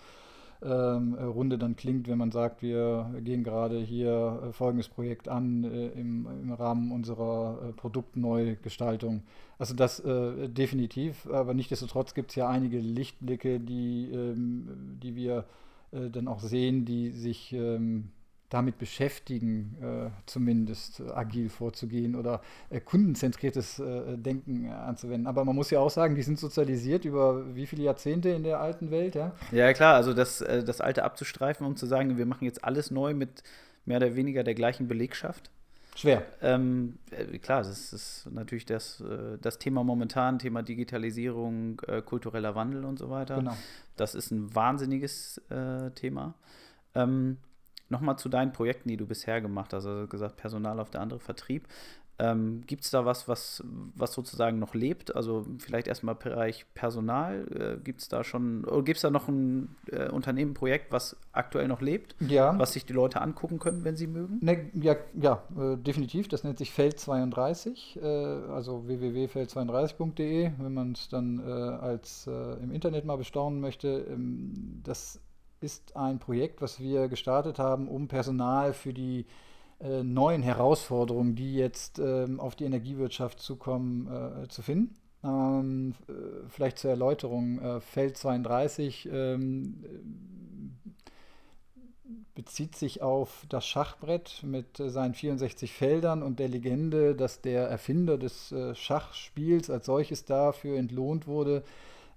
ähm, 1.54 1.60
dann 1.60 1.76
klingt, 1.76 2.08
wenn 2.08 2.16
man 2.16 2.32
sagt, 2.32 2.62
wir 2.62 3.14
gehen 3.22 3.44
gerade 3.44 3.78
hier 3.78 4.42
äh, 4.42 4.52
folgendes 4.52 4.88
Projekt 4.88 5.28
an 5.28 5.64
äh, 5.64 5.88
im, 5.88 6.26
im, 6.26 6.52
Rahmen 6.52 6.92
unserer 6.92 7.58
äh, 7.62 7.72
Produktneugestaltung. 7.72 9.22
Also 9.58 9.74
das 9.74 10.00
äh, 10.00 10.48
definitiv, 10.48 11.28
aber 11.30 11.52
nichtsdestotrotz 11.52 12.14
gibt 12.14 12.30
es 12.30 12.36
ja 12.36 12.48
einige 12.48 12.78
Lichtblicke, 12.78 13.60
die, 13.60 14.10
ähm, 14.12 14.98
die 15.02 15.14
wir 15.14 15.44
äh, 15.92 16.08
dann 16.08 16.26
auch 16.26 16.40
sehen, 16.40 16.86
die 16.86 17.10
sich 17.10 17.52
ähm, 17.52 18.08
damit 18.48 18.78
beschäftigen, 18.78 19.76
äh, 19.82 20.10
zumindest 20.26 21.00
äh, 21.00 21.10
agil 21.10 21.48
vorzugehen 21.48 22.14
oder 22.14 22.40
äh, 22.70 22.80
kundenzentriertes 22.80 23.80
äh, 23.80 24.16
Denken 24.16 24.70
anzuwenden. 24.70 25.26
Aber 25.26 25.44
man 25.44 25.56
muss 25.56 25.70
ja 25.70 25.80
auch 25.80 25.90
sagen, 25.90 26.14
die 26.14 26.22
sind 26.22 26.38
sozialisiert 26.38 27.04
über 27.04 27.54
wie 27.56 27.66
viele 27.66 27.82
Jahrzehnte 27.82 28.28
in 28.28 28.44
der 28.44 28.60
alten 28.60 28.90
Welt, 28.90 29.16
ja? 29.16 29.34
Ja, 29.50 29.72
klar, 29.72 29.96
also 29.96 30.14
das, 30.14 30.40
äh, 30.42 30.62
das 30.62 30.80
Alte 30.80 31.02
abzustreifen, 31.02 31.66
um 31.66 31.74
zu 31.76 31.86
sagen, 31.86 32.18
wir 32.18 32.26
machen 32.26 32.44
jetzt 32.44 32.62
alles 32.62 32.90
neu 32.92 33.14
mit 33.14 33.42
mehr 33.84 33.96
oder 33.96 34.14
weniger 34.14 34.44
der 34.44 34.54
gleichen 34.54 34.86
Belegschaft. 34.86 35.50
Schwer. 35.96 36.24
Ähm, 36.40 36.98
äh, 37.10 37.38
klar, 37.38 37.64
das 37.64 37.92
ist 37.92 38.28
natürlich 38.30 38.66
das, 38.66 39.02
das 39.40 39.58
Thema 39.58 39.82
momentan, 39.82 40.38
Thema 40.38 40.62
Digitalisierung, 40.62 41.80
kultureller 42.04 42.54
Wandel 42.54 42.84
und 42.84 42.98
so 42.98 43.10
weiter. 43.10 43.36
Genau. 43.38 43.56
Das 43.96 44.14
ist 44.14 44.30
ein 44.30 44.54
wahnsinniges 44.54 45.40
Thema. 45.94 46.34
Ähm, 46.94 47.38
Nochmal 47.88 48.18
zu 48.18 48.28
deinen 48.28 48.52
Projekten, 48.52 48.88
die 48.88 48.96
du 48.96 49.06
bisher 49.06 49.40
gemacht 49.40 49.72
hast, 49.72 49.86
also 49.86 50.06
gesagt, 50.06 50.36
Personal 50.36 50.80
auf 50.80 50.90
der 50.90 51.00
andere 51.00 51.20
Vertrieb. 51.20 51.68
Ähm, 52.18 52.62
Gibt 52.66 52.84
es 52.84 52.90
da 52.90 53.04
was, 53.04 53.28
was, 53.28 53.62
was 53.94 54.12
sozusagen 54.12 54.58
noch 54.58 54.74
lebt? 54.74 55.14
Also 55.14 55.44
vielleicht 55.58 55.86
erstmal 55.86 56.14
Bereich 56.14 56.64
Personal. 56.74 57.46
Äh, 57.78 57.84
Gibt 57.84 58.00
es 58.00 58.08
da 58.08 58.24
schon, 58.24 58.64
oder 58.64 58.82
gibt 58.82 58.96
es 58.96 59.02
da 59.02 59.10
noch 59.10 59.28
ein 59.28 59.76
äh, 59.92 60.08
Unternehmen, 60.08 60.54
Projekt, 60.54 60.92
was 60.92 61.16
aktuell 61.32 61.68
noch 61.68 61.82
lebt? 61.82 62.16
Ja. 62.20 62.58
Was 62.58 62.72
sich 62.72 62.86
die 62.86 62.94
Leute 62.94 63.20
angucken 63.20 63.58
können, 63.58 63.84
wenn 63.84 63.96
sie 63.96 64.06
mögen? 64.06 64.38
Ne, 64.40 64.70
ja, 64.74 64.96
ja 65.20 65.42
äh, 65.58 65.76
definitiv. 65.76 66.28
Das 66.28 66.42
nennt 66.42 66.56
sich 66.56 66.70
Feld 66.70 66.98
32, 66.98 67.98
äh, 68.02 68.06
also 68.06 68.86
www.feld32.de, 68.86 70.52
wenn 70.58 70.74
man 70.74 70.92
es 70.92 71.08
dann 71.08 71.38
äh, 71.46 71.52
als 71.52 72.26
äh, 72.26 72.54
im 72.62 72.70
Internet 72.72 73.04
mal 73.04 73.18
bestaunen 73.18 73.60
möchte. 73.60 74.06
Ähm, 74.08 74.80
das 74.84 75.20
ist 75.66 75.96
ein 75.96 76.20
Projekt, 76.20 76.62
was 76.62 76.78
wir 76.78 77.08
gestartet 77.08 77.58
haben, 77.58 77.88
um 77.88 78.06
Personal 78.06 78.72
für 78.72 78.94
die 78.94 79.26
äh, 79.80 80.04
neuen 80.04 80.42
Herausforderungen, 80.42 81.34
die 81.34 81.56
jetzt 81.56 81.98
ähm, 81.98 82.38
auf 82.38 82.54
die 82.54 82.64
Energiewirtschaft 82.64 83.40
zukommen, 83.40 84.06
äh, 84.06 84.48
zu 84.48 84.62
finden. 84.62 84.94
Ähm, 85.24 85.94
äh, 86.08 86.12
vielleicht 86.48 86.78
zur 86.78 86.90
Erläuterung, 86.90 87.58
äh, 87.58 87.80
Feld 87.80 88.16
32 88.16 89.08
ähm, 89.12 89.84
bezieht 92.36 92.76
sich 92.76 93.02
auf 93.02 93.44
das 93.48 93.66
Schachbrett 93.66 94.44
mit 94.44 94.78
äh, 94.78 94.88
seinen 94.88 95.14
64 95.14 95.72
Feldern 95.72 96.22
und 96.22 96.38
der 96.38 96.48
Legende, 96.48 97.16
dass 97.16 97.40
der 97.40 97.66
Erfinder 97.66 98.18
des 98.18 98.52
äh, 98.52 98.72
Schachspiels 98.76 99.68
als 99.68 99.86
solches 99.86 100.26
dafür 100.26 100.78
entlohnt 100.78 101.26
wurde, 101.26 101.64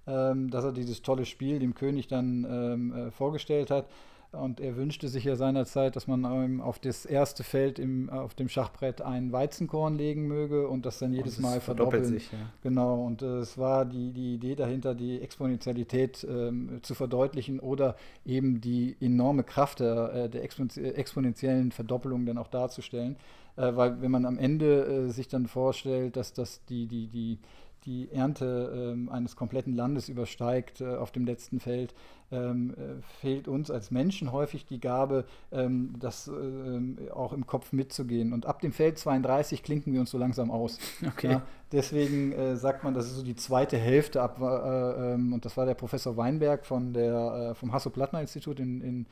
ähm, 0.06 0.50
dass 0.50 0.64
er 0.64 0.72
dieses 0.72 1.02
tolle 1.02 1.24
Spiel 1.24 1.58
dem 1.58 1.74
König 1.74 2.08
dann 2.08 2.46
ähm, 2.48 2.92
äh, 2.92 3.10
vorgestellt 3.10 3.70
hat. 3.70 3.86
Und 4.32 4.60
er 4.60 4.76
wünschte 4.76 5.08
sich 5.08 5.24
ja 5.24 5.34
seinerzeit, 5.34 5.96
dass 5.96 6.06
man 6.06 6.60
auf 6.60 6.78
das 6.78 7.04
erste 7.04 7.42
Feld 7.42 7.80
im, 7.80 8.08
auf 8.10 8.34
dem 8.34 8.48
Schachbrett 8.48 9.02
ein 9.02 9.32
Weizenkorn 9.32 9.96
legen 9.96 10.28
möge 10.28 10.68
und 10.68 10.86
das 10.86 11.00
dann 11.00 11.12
jedes 11.12 11.40
Mal 11.40 11.60
verdoppeln. 11.60 12.04
Sich, 12.04 12.30
ja. 12.30 12.38
Genau, 12.62 13.04
und 13.04 13.22
äh, 13.22 13.38
es 13.38 13.58
war 13.58 13.84
die, 13.84 14.12
die 14.12 14.34
Idee 14.34 14.54
dahinter, 14.54 14.94
die 14.94 15.20
Exponentialität 15.20 16.24
ähm, 16.30 16.78
zu 16.82 16.94
verdeutlichen 16.94 17.58
oder 17.58 17.96
eben 18.24 18.60
die 18.60 18.96
enorme 19.00 19.42
Kraft 19.42 19.80
der, 19.80 20.12
äh, 20.14 20.28
der 20.28 20.44
exponentiellen 20.44 21.72
Verdoppelung 21.72 22.24
dann 22.24 22.38
auch 22.38 22.48
darzustellen. 22.48 23.16
Äh, 23.56 23.74
weil 23.74 24.00
wenn 24.00 24.12
man 24.12 24.26
am 24.26 24.38
Ende 24.38 24.84
äh, 24.84 25.08
sich 25.08 25.26
dann 25.26 25.48
vorstellt, 25.48 26.14
dass 26.14 26.32
das 26.32 26.64
die, 26.66 26.86
die, 26.86 27.08
die 27.08 27.38
die 27.86 28.10
Ernte 28.12 28.92
ähm, 28.92 29.08
eines 29.08 29.36
kompletten 29.36 29.74
Landes 29.74 30.08
übersteigt 30.08 30.80
äh, 30.80 30.96
auf 30.96 31.10
dem 31.12 31.24
letzten 31.24 31.60
Feld, 31.60 31.94
ähm, 32.30 32.74
äh, 32.74 33.02
fehlt 33.20 33.48
uns 33.48 33.70
als 33.70 33.90
Menschen 33.90 34.32
häufig 34.32 34.66
die 34.66 34.80
Gabe, 34.80 35.24
ähm, 35.50 35.94
das 35.98 36.28
äh, 36.28 37.10
auch 37.10 37.32
im 37.32 37.46
Kopf 37.46 37.72
mitzugehen. 37.72 38.32
Und 38.32 38.46
ab 38.46 38.60
dem 38.60 38.72
Feld 38.72 38.98
32 38.98 39.62
klinken 39.62 39.92
wir 39.92 40.00
uns 40.00 40.10
so 40.10 40.18
langsam 40.18 40.50
aus. 40.50 40.78
Okay. 41.10 41.32
Ja, 41.32 41.42
deswegen 41.72 42.32
äh, 42.32 42.56
sagt 42.56 42.84
man, 42.84 42.94
das 42.94 43.06
ist 43.06 43.16
so 43.16 43.22
die 43.22 43.34
zweite 43.34 43.76
Hälfte 43.76 44.22
ab. 44.22 44.40
Äh, 44.40 45.14
ähm, 45.14 45.32
und 45.32 45.44
das 45.44 45.56
war 45.56 45.66
der 45.66 45.74
Professor 45.74 46.16
Weinberg 46.16 46.64
von 46.64 46.92
der, 46.92 47.50
äh, 47.50 47.54
vom 47.54 47.72
Hasso-Plattner-Institut 47.72 48.60
in, 48.60 48.80
in 48.80 49.06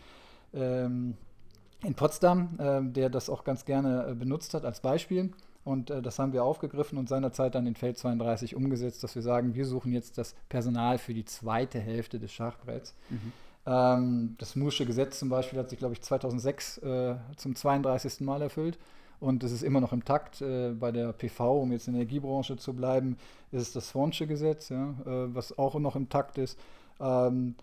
ähm, 0.54 1.14
in 1.84 1.94
Potsdam, 1.94 2.58
äh, 2.58 2.82
der 2.82 3.08
das 3.08 3.30
auch 3.30 3.44
ganz 3.44 3.64
gerne 3.64 4.08
äh, 4.08 4.14
benutzt 4.14 4.54
hat 4.54 4.64
als 4.64 4.80
Beispiel. 4.80 5.30
Und 5.68 5.90
äh, 5.90 6.00
das 6.00 6.18
haben 6.18 6.32
wir 6.32 6.44
aufgegriffen 6.44 6.96
und 6.96 7.10
seinerzeit 7.10 7.54
dann 7.54 7.66
in 7.66 7.74
Feld 7.74 7.98
32 7.98 8.56
umgesetzt, 8.56 9.04
dass 9.04 9.14
wir 9.14 9.22
sagen, 9.22 9.54
wir 9.54 9.66
suchen 9.66 9.92
jetzt 9.92 10.16
das 10.16 10.34
Personal 10.48 10.96
für 10.96 11.12
die 11.12 11.26
zweite 11.26 11.78
Hälfte 11.78 12.18
des 12.18 12.32
Schachbretts. 12.32 12.94
Mhm. 13.10 13.32
Ähm, 13.66 14.34
das 14.38 14.56
Mursche 14.56 14.86
Gesetz 14.86 15.18
zum 15.18 15.28
Beispiel 15.28 15.58
hat 15.58 15.68
sich, 15.68 15.78
glaube 15.78 15.92
ich, 15.92 16.00
2006 16.00 16.78
äh, 16.78 17.16
zum 17.36 17.54
32. 17.54 18.20
Mal 18.20 18.40
erfüllt. 18.40 18.78
Und 19.20 19.44
es 19.44 19.52
ist 19.52 19.62
immer 19.62 19.82
noch 19.82 19.92
im 19.92 20.06
Takt. 20.06 20.40
Äh, 20.40 20.70
bei 20.70 20.90
der 20.90 21.12
PV, 21.12 21.60
um 21.60 21.72
jetzt 21.72 21.86
in 21.86 21.92
der 21.92 22.02
Energiebranche 22.02 22.56
zu 22.56 22.72
bleiben, 22.72 23.18
ist 23.52 23.60
es 23.60 23.72
das 23.74 23.90
Swonsche 23.90 24.26
Gesetz, 24.26 24.70
ja, 24.70 24.94
äh, 25.04 25.34
was 25.34 25.58
auch 25.58 25.78
noch 25.78 25.96
im 25.96 26.08
Takt 26.08 26.38
ist. 26.38 26.58
Ähm, 26.98 27.56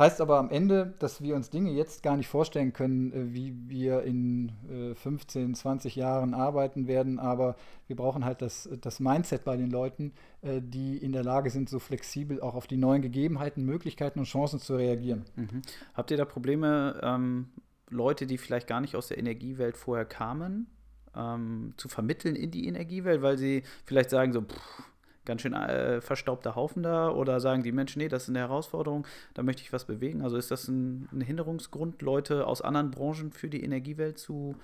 Heißt 0.00 0.22
aber 0.22 0.38
am 0.38 0.48
Ende, 0.48 0.94
dass 0.98 1.20
wir 1.20 1.36
uns 1.36 1.50
Dinge 1.50 1.72
jetzt 1.72 2.02
gar 2.02 2.16
nicht 2.16 2.26
vorstellen 2.26 2.72
können, 2.72 3.12
äh, 3.12 3.34
wie 3.34 3.54
wir 3.68 4.02
in 4.02 4.50
15, 4.94 5.50
äh, 5.50 5.54
20 5.54 5.94
Jahren 5.94 6.32
arbeiten 6.32 6.86
werden, 6.86 7.18
aber 7.18 7.54
wir 7.86 7.96
brauchen 7.96 8.24
halt 8.24 8.40
das, 8.40 8.66
das 8.80 8.98
Mindset 8.98 9.44
bei 9.44 9.58
den 9.58 9.70
Leuten, 9.70 10.14
äh, 10.40 10.62
die 10.62 10.96
in 10.96 11.12
der 11.12 11.22
Lage 11.22 11.50
sind, 11.50 11.68
so 11.68 11.78
flexibel 11.78 12.40
auch 12.40 12.54
auf 12.54 12.66
die 12.66 12.78
neuen 12.78 13.02
Gegebenheiten, 13.02 13.62
Möglichkeiten 13.66 14.20
und 14.20 14.24
Chancen 14.24 14.58
zu 14.58 14.74
reagieren. 14.74 15.26
Mhm. 15.36 15.60
Habt 15.92 16.10
ihr 16.10 16.16
da 16.16 16.24
Probleme, 16.24 16.98
ähm, 17.02 17.50
Leute, 17.90 18.26
die 18.26 18.38
vielleicht 18.38 18.68
gar 18.68 18.80
nicht 18.80 18.96
aus 18.96 19.08
der 19.08 19.18
Energiewelt 19.18 19.76
vorher 19.76 20.06
kamen, 20.06 20.66
ähm, 21.14 21.74
zu 21.76 21.90
vermitteln 21.90 22.36
in 22.36 22.50
die 22.50 22.66
Energiewelt, 22.66 23.20
weil 23.20 23.36
sie 23.36 23.64
vielleicht 23.84 24.08
sagen 24.08 24.32
so, 24.32 24.40
pff, 24.40 24.89
ganz 25.24 25.42
schön 25.42 25.52
äh, 25.52 26.00
verstaubter 26.00 26.54
Haufen 26.54 26.82
da? 26.82 27.10
Oder 27.10 27.40
sagen 27.40 27.62
die 27.62 27.72
Menschen, 27.72 28.00
nee, 28.00 28.08
das 28.08 28.24
ist 28.24 28.28
eine 28.30 28.40
Herausforderung, 28.40 29.06
da 29.34 29.42
möchte 29.42 29.62
ich 29.62 29.72
was 29.72 29.84
bewegen? 29.84 30.22
Also 30.22 30.36
ist 30.36 30.50
das 30.50 30.68
ein, 30.68 31.08
ein 31.12 31.20
Hinderungsgrund, 31.20 32.02
Leute 32.02 32.46
aus 32.46 32.62
anderen 32.62 32.90
Branchen 32.90 33.32
für 33.32 33.48
die 33.48 33.62
Energiewelt 33.62 34.18
zu 34.18 34.56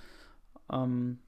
ähm, 0.72 1.18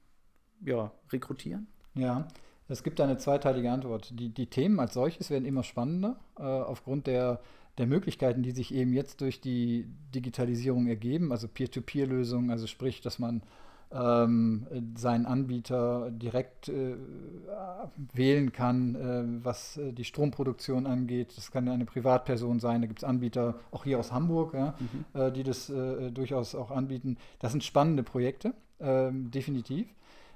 ja, 0.65 0.93
rekrutieren? 1.13 1.67
Ja, 1.95 2.29
es 2.69 2.83
gibt 2.83 3.01
eine 3.01 3.17
zweiteilige 3.17 3.71
Antwort. 3.71 4.13
Die, 4.19 4.29
die 4.29 4.47
Themen 4.47 4.79
als 4.81 4.95
solches 4.95 5.31
werden 5.31 5.45
immer 5.45 5.63
spannender, 5.63 6.19
äh, 6.39 6.43
aufgrund 6.43 7.07
der, 7.07 7.41
der 7.79 7.87
Möglichkeiten, 7.87 8.43
die 8.43 8.51
sich 8.51 8.75
eben 8.75 8.93
jetzt 8.93 9.21
durch 9.21 9.41
die 9.41 9.87
Digitalisierung 10.15 10.87
ergeben, 10.87 11.33
also 11.33 11.49
Peer-to-Peer-Lösungen, 11.49 12.51
also 12.51 12.67
sprich, 12.67 13.01
dass 13.01 13.19
man 13.19 13.43
ähm, 13.93 14.67
seinen 14.97 15.27
Anbieter 15.27 16.11
direkt 16.11 16.69
äh, 16.69 16.97
wählen 18.13 18.53
kann, 18.53 18.95
äh, 18.95 19.45
was 19.45 19.77
äh, 19.79 19.93
die 19.93 20.05
Stromproduktion 20.05 20.87
angeht. 20.87 21.37
Das 21.37 21.51
kann 21.51 21.69
eine 21.69 21.87
Privatperson 21.87 22.61
sein, 22.61 22.83
da 22.83 22.87
gibt 22.87 23.01
es 23.01 23.05
Anbieter, 23.05 23.55
auch 23.71 23.85
hier 23.85 23.99
aus 23.99 24.13
Hamburg, 24.13 24.55
ja, 24.55 24.75
mhm. 24.79 25.21
Äh, 25.21 25.33
die 25.33 25.43
das 25.43 25.71
äh, 25.71 26.11
durchaus 26.11 26.55
auch 26.55 26.71
anbieten. 26.71 27.17
Das 27.39 27.53
sind 27.53 27.65
spannende 27.65 28.03
Projekte, 28.03 28.53
ähm, 28.81 29.31
definitiv. 29.31 29.89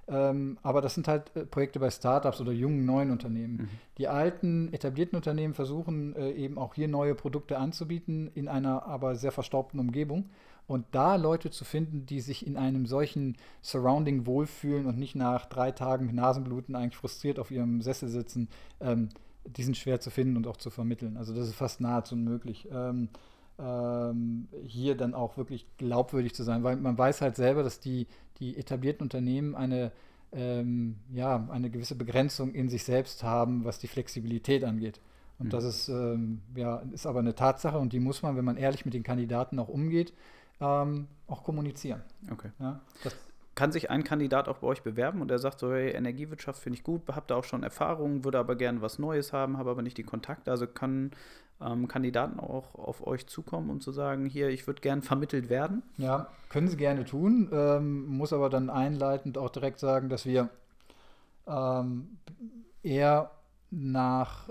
Ähm, 0.08 0.58
aber 0.62 0.80
das 0.80 0.94
sind 0.94 1.06
halt 1.06 1.34
äh, 1.36 1.46
Projekte 1.46 1.78
bei 1.78 1.90
Startups 1.90 2.40
oder 2.40 2.52
jungen 2.52 2.84
neuen 2.84 3.10
Unternehmen. 3.10 3.54
Mhm. 3.54 3.68
Die 3.98 4.08
alten, 4.08 4.72
etablierten 4.72 5.16
Unternehmen 5.16 5.54
versuchen 5.54 6.16
äh, 6.16 6.32
eben 6.32 6.58
auch 6.58 6.74
hier 6.74 6.88
neue 6.88 7.14
Produkte 7.14 7.58
anzubieten, 7.58 8.30
in 8.34 8.48
einer 8.48 8.84
aber 8.86 9.14
sehr 9.14 9.30
verstaubten 9.30 9.78
Umgebung. 9.78 10.30
Und 10.72 10.86
da 10.92 11.16
Leute 11.16 11.50
zu 11.50 11.66
finden, 11.66 12.06
die 12.06 12.20
sich 12.20 12.46
in 12.46 12.56
einem 12.56 12.86
solchen 12.86 13.36
Surrounding 13.60 14.24
wohlfühlen 14.24 14.86
und 14.86 14.98
nicht 14.98 15.14
nach 15.14 15.44
drei 15.44 15.70
Tagen 15.70 16.14
Nasenbluten 16.14 16.74
eigentlich 16.74 16.96
frustriert 16.96 17.38
auf 17.38 17.50
ihrem 17.50 17.82
Sessel 17.82 18.08
sitzen, 18.08 18.48
ähm, 18.80 19.10
die 19.44 19.64
sind 19.64 19.76
schwer 19.76 20.00
zu 20.00 20.08
finden 20.08 20.38
und 20.38 20.46
auch 20.46 20.56
zu 20.56 20.70
vermitteln. 20.70 21.18
Also 21.18 21.34
das 21.34 21.46
ist 21.46 21.56
fast 21.56 21.82
nahezu 21.82 22.14
unmöglich. 22.14 22.68
Ähm, 22.72 23.10
ähm, 23.58 24.48
hier 24.64 24.96
dann 24.96 25.12
auch 25.12 25.36
wirklich 25.36 25.66
glaubwürdig 25.76 26.34
zu 26.34 26.42
sein, 26.42 26.62
weil 26.62 26.76
man 26.76 26.96
weiß 26.96 27.20
halt 27.20 27.36
selber, 27.36 27.62
dass 27.62 27.78
die, 27.78 28.06
die 28.38 28.56
etablierten 28.56 29.02
Unternehmen 29.02 29.54
eine, 29.54 29.92
ähm, 30.32 30.96
ja, 31.12 31.46
eine 31.50 31.68
gewisse 31.68 31.96
Begrenzung 31.96 32.54
in 32.54 32.70
sich 32.70 32.84
selbst 32.84 33.22
haben, 33.22 33.66
was 33.66 33.78
die 33.78 33.88
Flexibilität 33.88 34.64
angeht. 34.64 35.02
Und 35.38 35.48
mhm. 35.48 35.50
das 35.50 35.64
ist, 35.64 35.88
ähm, 35.90 36.40
ja, 36.54 36.76
ist 36.92 37.06
aber 37.06 37.18
eine 37.18 37.34
Tatsache 37.34 37.78
und 37.78 37.92
die 37.92 38.00
muss 38.00 38.22
man, 38.22 38.36
wenn 38.38 38.44
man 38.46 38.56
ehrlich 38.56 38.86
mit 38.86 38.94
den 38.94 39.02
Kandidaten 39.02 39.58
auch 39.58 39.68
umgeht, 39.68 40.14
ähm, 40.60 41.08
auch 41.26 41.44
kommunizieren. 41.44 42.02
Okay. 42.30 42.50
Ja, 42.58 42.80
kann 43.54 43.70
sich 43.70 43.90
ein 43.90 44.02
Kandidat 44.02 44.48
auch 44.48 44.58
bei 44.58 44.66
euch 44.66 44.82
bewerben 44.82 45.20
und 45.20 45.30
er 45.30 45.38
sagt 45.38 45.60
so, 45.60 45.72
hey, 45.72 45.90
Energiewirtschaft 45.90 46.62
finde 46.62 46.78
ich 46.78 46.84
gut, 46.84 47.02
habt 47.08 47.30
da 47.30 47.36
auch 47.36 47.44
schon 47.44 47.62
Erfahrungen, 47.62 48.24
würde 48.24 48.38
aber 48.38 48.56
gerne 48.56 48.80
was 48.80 48.98
Neues 48.98 49.32
haben, 49.32 49.58
habe 49.58 49.70
aber 49.70 49.82
nicht 49.82 49.98
die 49.98 50.04
Kontakte. 50.04 50.50
Also 50.50 50.66
kann 50.66 51.10
ähm, 51.60 51.86
Kandidaten 51.86 52.40
auch 52.40 52.74
auf 52.74 53.06
euch 53.06 53.26
zukommen 53.26 53.68
und 53.68 53.82
zu 53.82 53.92
sagen, 53.92 54.24
hier, 54.26 54.48
ich 54.48 54.66
würde 54.66 54.80
gern 54.80 55.02
vermittelt 55.02 55.50
werden? 55.50 55.82
Ja, 55.98 56.28
können 56.48 56.68
sie 56.68 56.76
gerne 56.76 57.04
tun, 57.04 57.50
ähm, 57.52 58.06
muss 58.06 58.32
aber 58.32 58.48
dann 58.48 58.70
einleitend 58.70 59.36
auch 59.36 59.50
direkt 59.50 59.78
sagen, 59.78 60.08
dass 60.08 60.24
wir 60.24 60.48
ähm, 61.46 62.16
eher 62.82 63.30
nach 63.70 64.48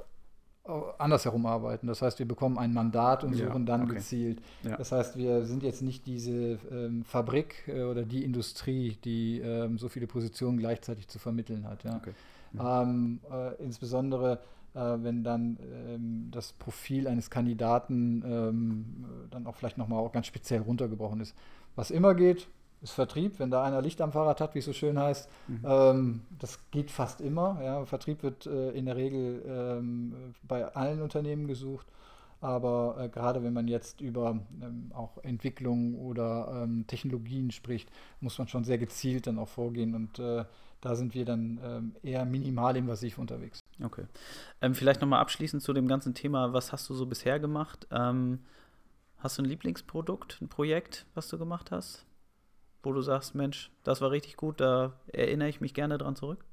andersherum 0.97 1.45
arbeiten. 1.45 1.87
Das 1.87 2.01
heißt, 2.01 2.19
wir 2.19 2.27
bekommen 2.27 2.57
ein 2.57 2.73
Mandat 2.73 3.23
und 3.23 3.33
suchen 3.33 3.61
ja, 3.61 3.65
dann 3.65 3.83
okay. 3.83 3.95
gezielt. 3.95 4.41
Ja. 4.63 4.77
Das 4.77 4.91
heißt, 4.91 5.17
wir 5.17 5.45
sind 5.45 5.63
jetzt 5.63 5.81
nicht 5.81 6.05
diese 6.05 6.59
ähm, 6.71 7.03
Fabrik 7.03 7.67
äh, 7.67 7.83
oder 7.83 8.03
die 8.03 8.23
Industrie, 8.23 8.97
die 9.03 9.39
ähm, 9.39 9.77
so 9.77 9.89
viele 9.89 10.07
Positionen 10.07 10.57
gleichzeitig 10.57 11.07
zu 11.07 11.19
vermitteln 11.19 11.67
hat. 11.67 11.83
Ja. 11.83 11.97
Okay. 11.97 12.13
Mhm. 12.53 12.59
Ähm, 12.63 13.19
äh, 13.31 13.63
insbesondere 13.63 14.39
äh, 14.73 14.79
wenn 14.79 15.23
dann 15.23 15.57
ähm, 15.61 16.27
das 16.31 16.53
Profil 16.53 17.07
eines 17.07 17.29
Kandidaten 17.29 18.23
ähm, 18.25 19.05
dann 19.29 19.45
auch 19.45 19.55
vielleicht 19.55 19.77
nochmal 19.77 19.99
auch 19.99 20.11
ganz 20.11 20.27
speziell 20.27 20.61
runtergebrochen 20.61 21.19
ist. 21.19 21.35
Was 21.75 21.91
immer 21.91 22.15
geht, 22.15 22.47
ist 22.81 22.93
Vertrieb, 22.93 23.39
wenn 23.39 23.51
da 23.51 23.63
einer 23.63 23.81
Licht 23.81 24.01
am 24.01 24.11
Fahrrad 24.11 24.41
hat, 24.41 24.55
wie 24.55 24.59
es 24.59 24.65
so 24.65 24.73
schön 24.73 24.97
heißt. 24.97 25.29
Mhm. 25.47 25.59
Ähm, 25.63 26.21
das 26.39 26.59
geht 26.71 26.89
fast 26.89 27.21
immer. 27.21 27.59
Ja. 27.63 27.85
Vertrieb 27.85 28.23
wird 28.23 28.47
äh, 28.47 28.71
in 28.71 28.85
der 28.85 28.95
Regel 28.95 29.43
ähm, 29.47 30.33
bei 30.43 30.65
allen 30.75 31.01
Unternehmen 31.01 31.47
gesucht. 31.47 31.87
Aber 32.39 32.95
äh, 32.99 33.09
gerade 33.09 33.43
wenn 33.43 33.53
man 33.53 33.67
jetzt 33.67 34.01
über 34.01 34.39
ähm, 34.61 34.91
auch 34.95 35.23
Entwicklung 35.23 35.93
oder 35.95 36.63
ähm, 36.63 36.85
Technologien 36.87 37.51
spricht, 37.51 37.89
muss 38.19 38.39
man 38.39 38.47
schon 38.47 38.63
sehr 38.63 38.79
gezielt 38.79 39.27
dann 39.27 39.37
auch 39.37 39.47
vorgehen. 39.47 39.93
Und 39.93 40.17
äh, 40.17 40.45
da 40.81 40.95
sind 40.95 41.13
wir 41.13 41.23
dann 41.23 41.59
ähm, 41.63 41.95
eher 42.01 42.25
minimal 42.25 42.75
invasiv 42.75 43.19
unterwegs. 43.19 43.59
Okay. 43.83 44.05
Ähm, 44.59 44.73
vielleicht 44.73 45.01
nochmal 45.01 45.21
abschließend 45.21 45.61
zu 45.61 45.71
dem 45.73 45.87
ganzen 45.87 46.15
Thema, 46.15 46.51
was 46.51 46.71
hast 46.71 46.89
du 46.89 46.95
so 46.95 47.05
bisher 47.05 47.39
gemacht? 47.39 47.87
hast 47.91 49.37
du 49.37 49.43
ein 49.43 49.45
Lieblingsprodukt, 49.45 50.39
ein 50.41 50.49
Projekt, 50.49 51.05
was 51.13 51.27
du 51.27 51.37
gemacht 51.37 51.69
hast? 51.69 52.07
Wo 52.83 52.93
du 52.93 53.01
sagst, 53.01 53.35
Mensch, 53.35 53.71
das 53.83 54.01
war 54.01 54.11
richtig 54.11 54.37
gut, 54.37 54.59
da 54.59 54.93
erinnere 55.11 55.49
ich 55.49 55.61
mich 55.61 55.73
gerne 55.73 55.97
dran 55.97 56.15
zurück? 56.15 56.43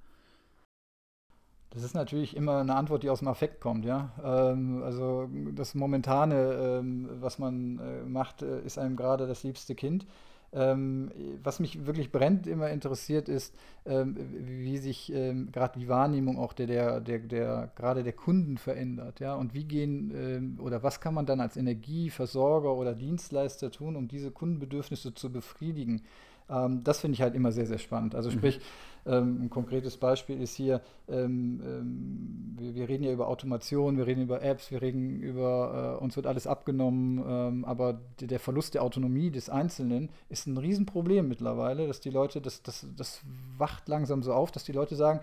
Das 1.70 1.82
ist 1.82 1.94
natürlich 1.94 2.34
immer 2.34 2.60
eine 2.60 2.74
Antwort, 2.76 3.02
die 3.02 3.10
aus 3.10 3.18
dem 3.18 3.28
Affekt 3.28 3.60
kommt, 3.60 3.84
ja. 3.84 4.10
Ähm, 4.24 4.82
also 4.82 5.28
das 5.52 5.74
Momentane, 5.74 6.78
ähm, 6.80 7.08
was 7.20 7.38
man 7.38 7.78
äh, 7.78 8.02
macht, 8.04 8.42
äh, 8.42 8.60
ist 8.62 8.78
einem 8.78 8.96
gerade 8.96 9.26
das 9.26 9.42
liebste 9.42 9.74
Kind. 9.74 10.06
Ähm, 10.50 11.10
was 11.42 11.60
mich 11.60 11.84
wirklich 11.86 12.10
brennend 12.10 12.46
immer 12.46 12.70
interessiert, 12.70 13.28
ist, 13.28 13.54
ähm, 13.84 14.16
wie 14.32 14.78
sich 14.78 15.12
ähm, 15.12 15.52
gerade 15.52 15.78
die 15.78 15.88
Wahrnehmung 15.88 16.38
auch 16.38 16.54
der, 16.54 16.66
der, 16.66 17.00
der, 17.00 17.18
der 17.18 17.70
gerade 17.76 18.02
der 18.02 18.14
Kunden 18.14 18.56
verändert, 18.56 19.20
ja, 19.20 19.34
und 19.34 19.52
wie 19.52 19.64
gehen 19.64 20.10
ähm, 20.14 20.58
oder 20.60 20.82
was 20.82 21.00
kann 21.00 21.12
man 21.12 21.26
dann 21.26 21.40
als 21.40 21.58
Energieversorger 21.58 22.74
oder 22.74 22.94
Dienstleister 22.94 23.70
tun, 23.70 23.94
um 23.94 24.08
diese 24.08 24.30
Kundenbedürfnisse 24.30 25.12
zu 25.12 25.30
befriedigen. 25.30 26.02
Ähm, 26.50 26.82
das 26.84 27.00
finde 27.00 27.14
ich 27.14 27.22
halt 27.22 27.34
immer 27.34 27.52
sehr, 27.52 27.66
sehr 27.66 27.78
spannend. 27.78 28.14
Also 28.14 28.30
sprich, 28.30 28.58
mhm 28.58 28.62
ähm, 29.08 29.44
ein 29.44 29.50
konkretes 29.50 29.96
Beispiel 29.96 30.40
ist 30.40 30.54
hier, 30.54 30.82
ähm, 31.08 31.62
ähm, 31.64 32.56
wir, 32.58 32.74
wir, 32.74 32.88
reden 32.88 33.04
ja 33.04 33.12
über 33.12 33.28
Automation, 33.28 33.96
wir 33.96 34.06
reden 34.06 34.22
über 34.22 34.42
Apps, 34.42 34.70
wir 34.70 34.82
reden 34.82 35.20
über, 35.20 35.96
äh, 35.98 36.02
uns 36.02 36.14
wird 36.16 36.26
alles 36.26 36.46
abgenommen, 36.46 37.24
ähm, 37.26 37.64
aber 37.64 38.00
der 38.20 38.38
Verlust 38.38 38.74
der 38.74 38.82
Autonomie 38.82 39.30
des 39.30 39.48
Einzelnen 39.48 40.10
ist 40.28 40.46
ein 40.46 40.58
Riesenproblem 40.58 41.26
mittlerweile, 41.26 41.86
dass 41.86 42.00
die 42.00 42.10
Leute, 42.10 42.42
das, 42.42 42.62
das, 42.62 42.86
das 42.96 43.22
wacht 43.56 43.88
langsam 43.88 44.22
so 44.22 44.34
auf, 44.34 44.50
dass 44.50 44.64
die 44.64 44.72
Leute 44.72 44.94
sagen, 44.94 45.20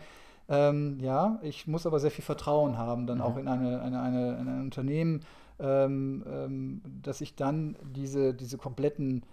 ähm, 0.50 1.00
ja, 1.00 1.40
ich 1.44 1.68
muss 1.68 1.86
aber 1.86 2.00
sehr 2.00 2.12
viel 2.12 2.24
Vertrauen 2.24 2.78
haben, 2.78 3.06
dann 3.06 3.20
mhm. 3.20 3.24
auch 3.24 3.38
in, 3.38 3.48
eine, 3.48 3.82
eine, 3.82 4.02
eine, 4.02 4.38
in 4.40 4.48
ein 4.48 4.62
Unternehmen, 4.62 5.22
ähm, 5.60 6.24
ähm, 6.28 6.82
dass 7.04 7.22
ich 7.22 7.36
dann 7.36 7.78
diese, 7.96 8.34
diese 8.34 8.58
kompletten 8.58 9.24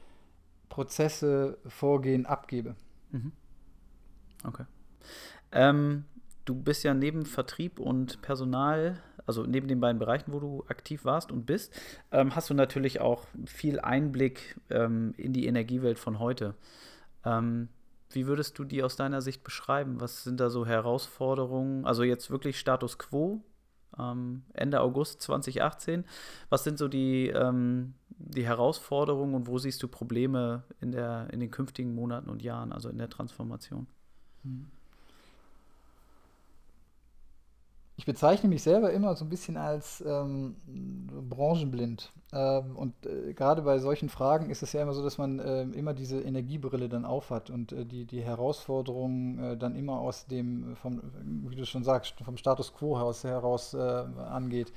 Prozesse, 0.72 1.58
Vorgehen 1.66 2.24
abgebe. 2.24 2.76
Mhm. 3.10 3.32
Okay. 4.42 4.64
Ähm, 5.52 6.06
du 6.46 6.54
bist 6.54 6.82
ja 6.82 6.94
neben 6.94 7.26
Vertrieb 7.26 7.78
und 7.78 8.22
Personal, 8.22 8.98
also 9.26 9.44
neben 9.44 9.68
den 9.68 9.80
beiden 9.80 9.98
Bereichen, 9.98 10.32
wo 10.32 10.40
du 10.40 10.64
aktiv 10.68 11.04
warst 11.04 11.30
und 11.30 11.44
bist, 11.44 11.78
ähm, 12.10 12.34
hast 12.34 12.48
du 12.48 12.54
natürlich 12.54 13.02
auch 13.02 13.26
viel 13.44 13.80
Einblick 13.80 14.58
ähm, 14.70 15.12
in 15.18 15.34
die 15.34 15.44
Energiewelt 15.44 15.98
von 15.98 16.18
heute. 16.18 16.54
Ähm, 17.22 17.68
wie 18.08 18.26
würdest 18.26 18.58
du 18.58 18.64
die 18.64 18.82
aus 18.82 18.96
deiner 18.96 19.20
Sicht 19.20 19.44
beschreiben? 19.44 20.00
Was 20.00 20.24
sind 20.24 20.40
da 20.40 20.48
so 20.48 20.64
Herausforderungen? 20.64 21.84
Also 21.84 22.02
jetzt 22.02 22.30
wirklich 22.30 22.58
Status 22.58 22.96
quo, 22.96 23.44
ähm, 23.98 24.42
Ende 24.54 24.80
August 24.80 25.22
2018. 25.22 26.04
Was 26.48 26.64
sind 26.64 26.78
so 26.78 26.88
die, 26.88 27.28
ähm, 27.28 27.94
die 28.10 28.46
Herausforderungen 28.46 29.34
und 29.34 29.46
wo 29.46 29.58
siehst 29.58 29.82
du 29.82 29.88
Probleme 29.88 30.64
in, 30.80 30.92
der, 30.92 31.28
in 31.32 31.40
den 31.40 31.50
künftigen 31.50 31.94
Monaten 31.94 32.30
und 32.30 32.42
Jahren, 32.42 32.72
also 32.72 32.88
in 32.88 32.98
der 32.98 33.08
Transformation? 33.08 33.86
Mhm. 34.42 34.70
Ich 38.02 38.06
bezeichne 38.06 38.48
mich 38.48 38.64
selber 38.64 38.90
immer 38.92 39.14
so 39.14 39.24
ein 39.24 39.28
bisschen 39.28 39.56
als 39.56 40.02
ähm, 40.04 40.56
branchenblind. 41.30 42.10
Ähm, 42.32 42.74
und 42.74 42.94
äh, 43.06 43.32
gerade 43.32 43.62
bei 43.62 43.78
solchen 43.78 44.08
Fragen 44.08 44.50
ist 44.50 44.60
es 44.64 44.72
ja 44.72 44.82
immer 44.82 44.92
so, 44.92 45.04
dass 45.04 45.18
man 45.18 45.38
äh, 45.38 45.62
immer 45.62 45.94
diese 45.94 46.20
Energiebrille 46.20 46.88
dann 46.88 47.04
aufhat 47.04 47.48
und 47.48 47.70
äh, 47.70 47.86
die, 47.86 48.04
die 48.04 48.20
Herausforderungen 48.20 49.38
äh, 49.38 49.56
dann 49.56 49.76
immer 49.76 50.00
aus 50.00 50.26
dem, 50.26 50.74
vom, 50.74 51.00
wie 51.48 51.54
du 51.54 51.64
schon 51.64 51.84
sagst, 51.84 52.14
vom 52.24 52.36
Status 52.36 52.74
quo 52.74 52.98
heraus, 52.98 53.22
heraus 53.22 53.72
äh, 53.72 53.78
angeht 53.78 54.72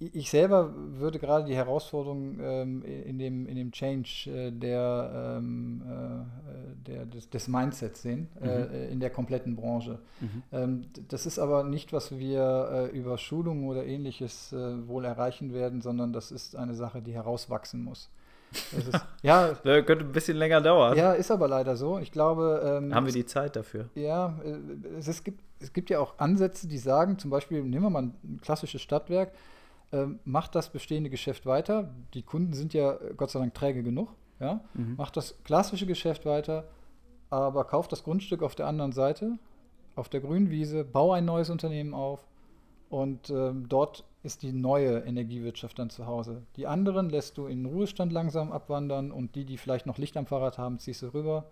ich 0.00 0.30
selber 0.30 0.72
würde 0.74 1.18
gerade 1.18 1.44
die 1.44 1.54
Herausforderung 1.54 2.38
ähm, 2.40 2.82
in, 2.82 3.18
dem, 3.18 3.46
in 3.46 3.56
dem 3.56 3.70
Change 3.70 4.30
äh, 4.30 4.50
der, 4.50 5.36
ähm, 5.38 5.82
äh, 5.86 6.90
der, 6.90 7.04
des, 7.04 7.28
des 7.28 7.48
Mindsets 7.48 8.00
sehen, 8.00 8.28
äh, 8.40 8.46
mhm. 8.46 8.72
äh, 8.72 8.88
in 8.88 9.00
der 9.00 9.10
kompletten 9.10 9.56
Branche. 9.56 9.98
Mhm. 10.20 10.42
Ähm, 10.52 10.86
das 11.08 11.26
ist 11.26 11.38
aber 11.38 11.64
nicht, 11.64 11.92
was 11.92 12.18
wir 12.18 12.90
äh, 12.92 12.96
über 12.96 13.18
Schulungen 13.18 13.68
oder 13.68 13.84
ähnliches 13.84 14.54
äh, 14.54 14.88
wohl 14.88 15.04
erreichen 15.04 15.52
werden, 15.52 15.82
sondern 15.82 16.14
das 16.14 16.30
ist 16.30 16.56
eine 16.56 16.74
Sache, 16.74 17.02
die 17.02 17.12
herauswachsen 17.12 17.84
muss. 17.84 18.08
Ist, 18.52 18.92
ja, 19.22 19.48
das 19.48 19.62
könnte 19.62 20.06
ein 20.06 20.12
bisschen 20.12 20.38
länger 20.38 20.62
dauern. 20.62 20.96
Ja, 20.96 21.12
ist 21.12 21.30
aber 21.30 21.46
leider 21.46 21.76
so. 21.76 21.98
Ich 21.98 22.10
glaube. 22.10 22.80
Ähm, 22.82 22.94
Haben 22.94 23.04
wir 23.04 23.12
die 23.12 23.26
Zeit 23.26 23.54
dafür? 23.54 23.90
Ja, 23.94 24.40
es, 24.98 25.08
es, 25.08 25.22
gibt, 25.22 25.40
es 25.60 25.72
gibt 25.74 25.90
ja 25.90 26.00
auch 26.00 26.18
Ansätze, 26.18 26.66
die 26.66 26.78
sagen, 26.78 27.18
zum 27.18 27.30
Beispiel, 27.30 27.62
nehmen 27.62 27.84
wir 27.84 27.90
mal 27.90 28.02
ein 28.02 28.40
klassisches 28.42 28.80
Stadtwerk, 28.80 29.32
ähm, 29.92 30.20
macht 30.24 30.54
das 30.54 30.70
bestehende 30.70 31.10
Geschäft 31.10 31.46
weiter. 31.46 31.90
Die 32.14 32.22
Kunden 32.22 32.52
sind 32.52 32.74
ja 32.74 32.94
äh, 32.94 33.14
Gott 33.16 33.30
sei 33.30 33.40
Dank 33.40 33.54
träge 33.54 33.82
genug. 33.82 34.14
Ja? 34.38 34.60
Mhm. 34.74 34.96
Macht 34.96 35.16
das 35.16 35.42
klassische 35.44 35.86
Geschäft 35.86 36.26
weiter, 36.26 36.68
aber 37.28 37.64
kauft 37.64 37.92
das 37.92 38.04
Grundstück 38.04 38.42
auf 38.42 38.54
der 38.54 38.66
anderen 38.66 38.92
Seite, 38.92 39.38
auf 39.96 40.08
der 40.08 40.20
grünen 40.20 40.50
Wiese, 40.50 40.84
bau 40.84 41.12
ein 41.12 41.24
neues 41.24 41.50
Unternehmen 41.50 41.94
auf 41.94 42.26
und 42.88 43.30
ähm, 43.30 43.68
dort 43.68 44.04
ist 44.22 44.42
die 44.42 44.52
neue 44.52 44.98
Energiewirtschaft 44.98 45.78
dann 45.78 45.90
zu 45.90 46.06
Hause. 46.06 46.42
Die 46.56 46.66
anderen 46.66 47.08
lässt 47.08 47.38
du 47.38 47.46
in 47.46 47.64
den 47.64 47.72
Ruhestand 47.72 48.12
langsam 48.12 48.52
abwandern 48.52 49.12
und 49.12 49.34
die, 49.34 49.44
die 49.44 49.56
vielleicht 49.56 49.86
noch 49.86 49.96
Licht 49.98 50.16
am 50.16 50.26
Fahrrad 50.26 50.58
haben, 50.58 50.78
ziehst 50.78 51.02
du 51.02 51.14
rüber. 51.14 51.46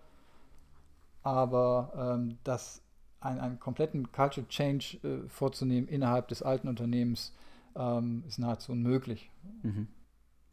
Aber 1.23 2.17
ähm, 2.17 2.37
das 2.43 2.83
einen, 3.21 3.39
einen 3.39 3.59
kompletten 3.59 4.11
Culture 4.11 4.47
Change 4.47 4.97
äh, 5.03 5.27
vorzunehmen 5.27 5.87
innerhalb 5.87 6.27
des 6.27 6.43
alten 6.43 6.67
Unternehmens, 6.67 7.33
ähm, 7.75 8.23
ist 8.27 8.39
nahezu 8.39 8.71
unmöglich. 8.71 9.29
Mhm. 9.63 9.87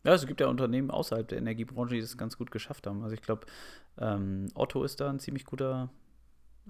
Ja, 0.04 0.14
es 0.14 0.26
gibt 0.26 0.40
ja 0.40 0.46
Unternehmen 0.46 0.90
außerhalb 0.92 1.26
der 1.26 1.38
Energiebranche, 1.38 1.96
die 1.96 2.00
das 2.00 2.16
ganz 2.16 2.38
gut 2.38 2.52
geschafft 2.52 2.87
haben. 2.87 3.02
Also 3.02 3.14
ich 3.14 3.23
glaube, 3.23 3.46
ähm, 3.99 4.46
Otto 4.54 4.85
ist 4.85 5.00
da 5.00 5.11
ein 5.11 5.18
ziemlich 5.18 5.44
guter 5.44 5.90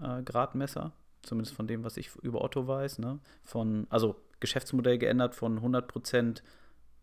äh, 0.00 0.22
Gradmesser, 0.22 0.92
zumindest 1.22 1.54
von 1.54 1.66
dem, 1.66 1.84
was 1.84 1.98
ich 1.98 2.14
über 2.22 2.42
Otto 2.42 2.66
weiß. 2.66 2.98
Ne? 2.98 3.18
Von, 3.44 3.86
also 3.90 4.16
Geschäftsmodell 4.40 4.96
geändert 4.96 5.34
von 5.34 5.60
100% 5.60 6.42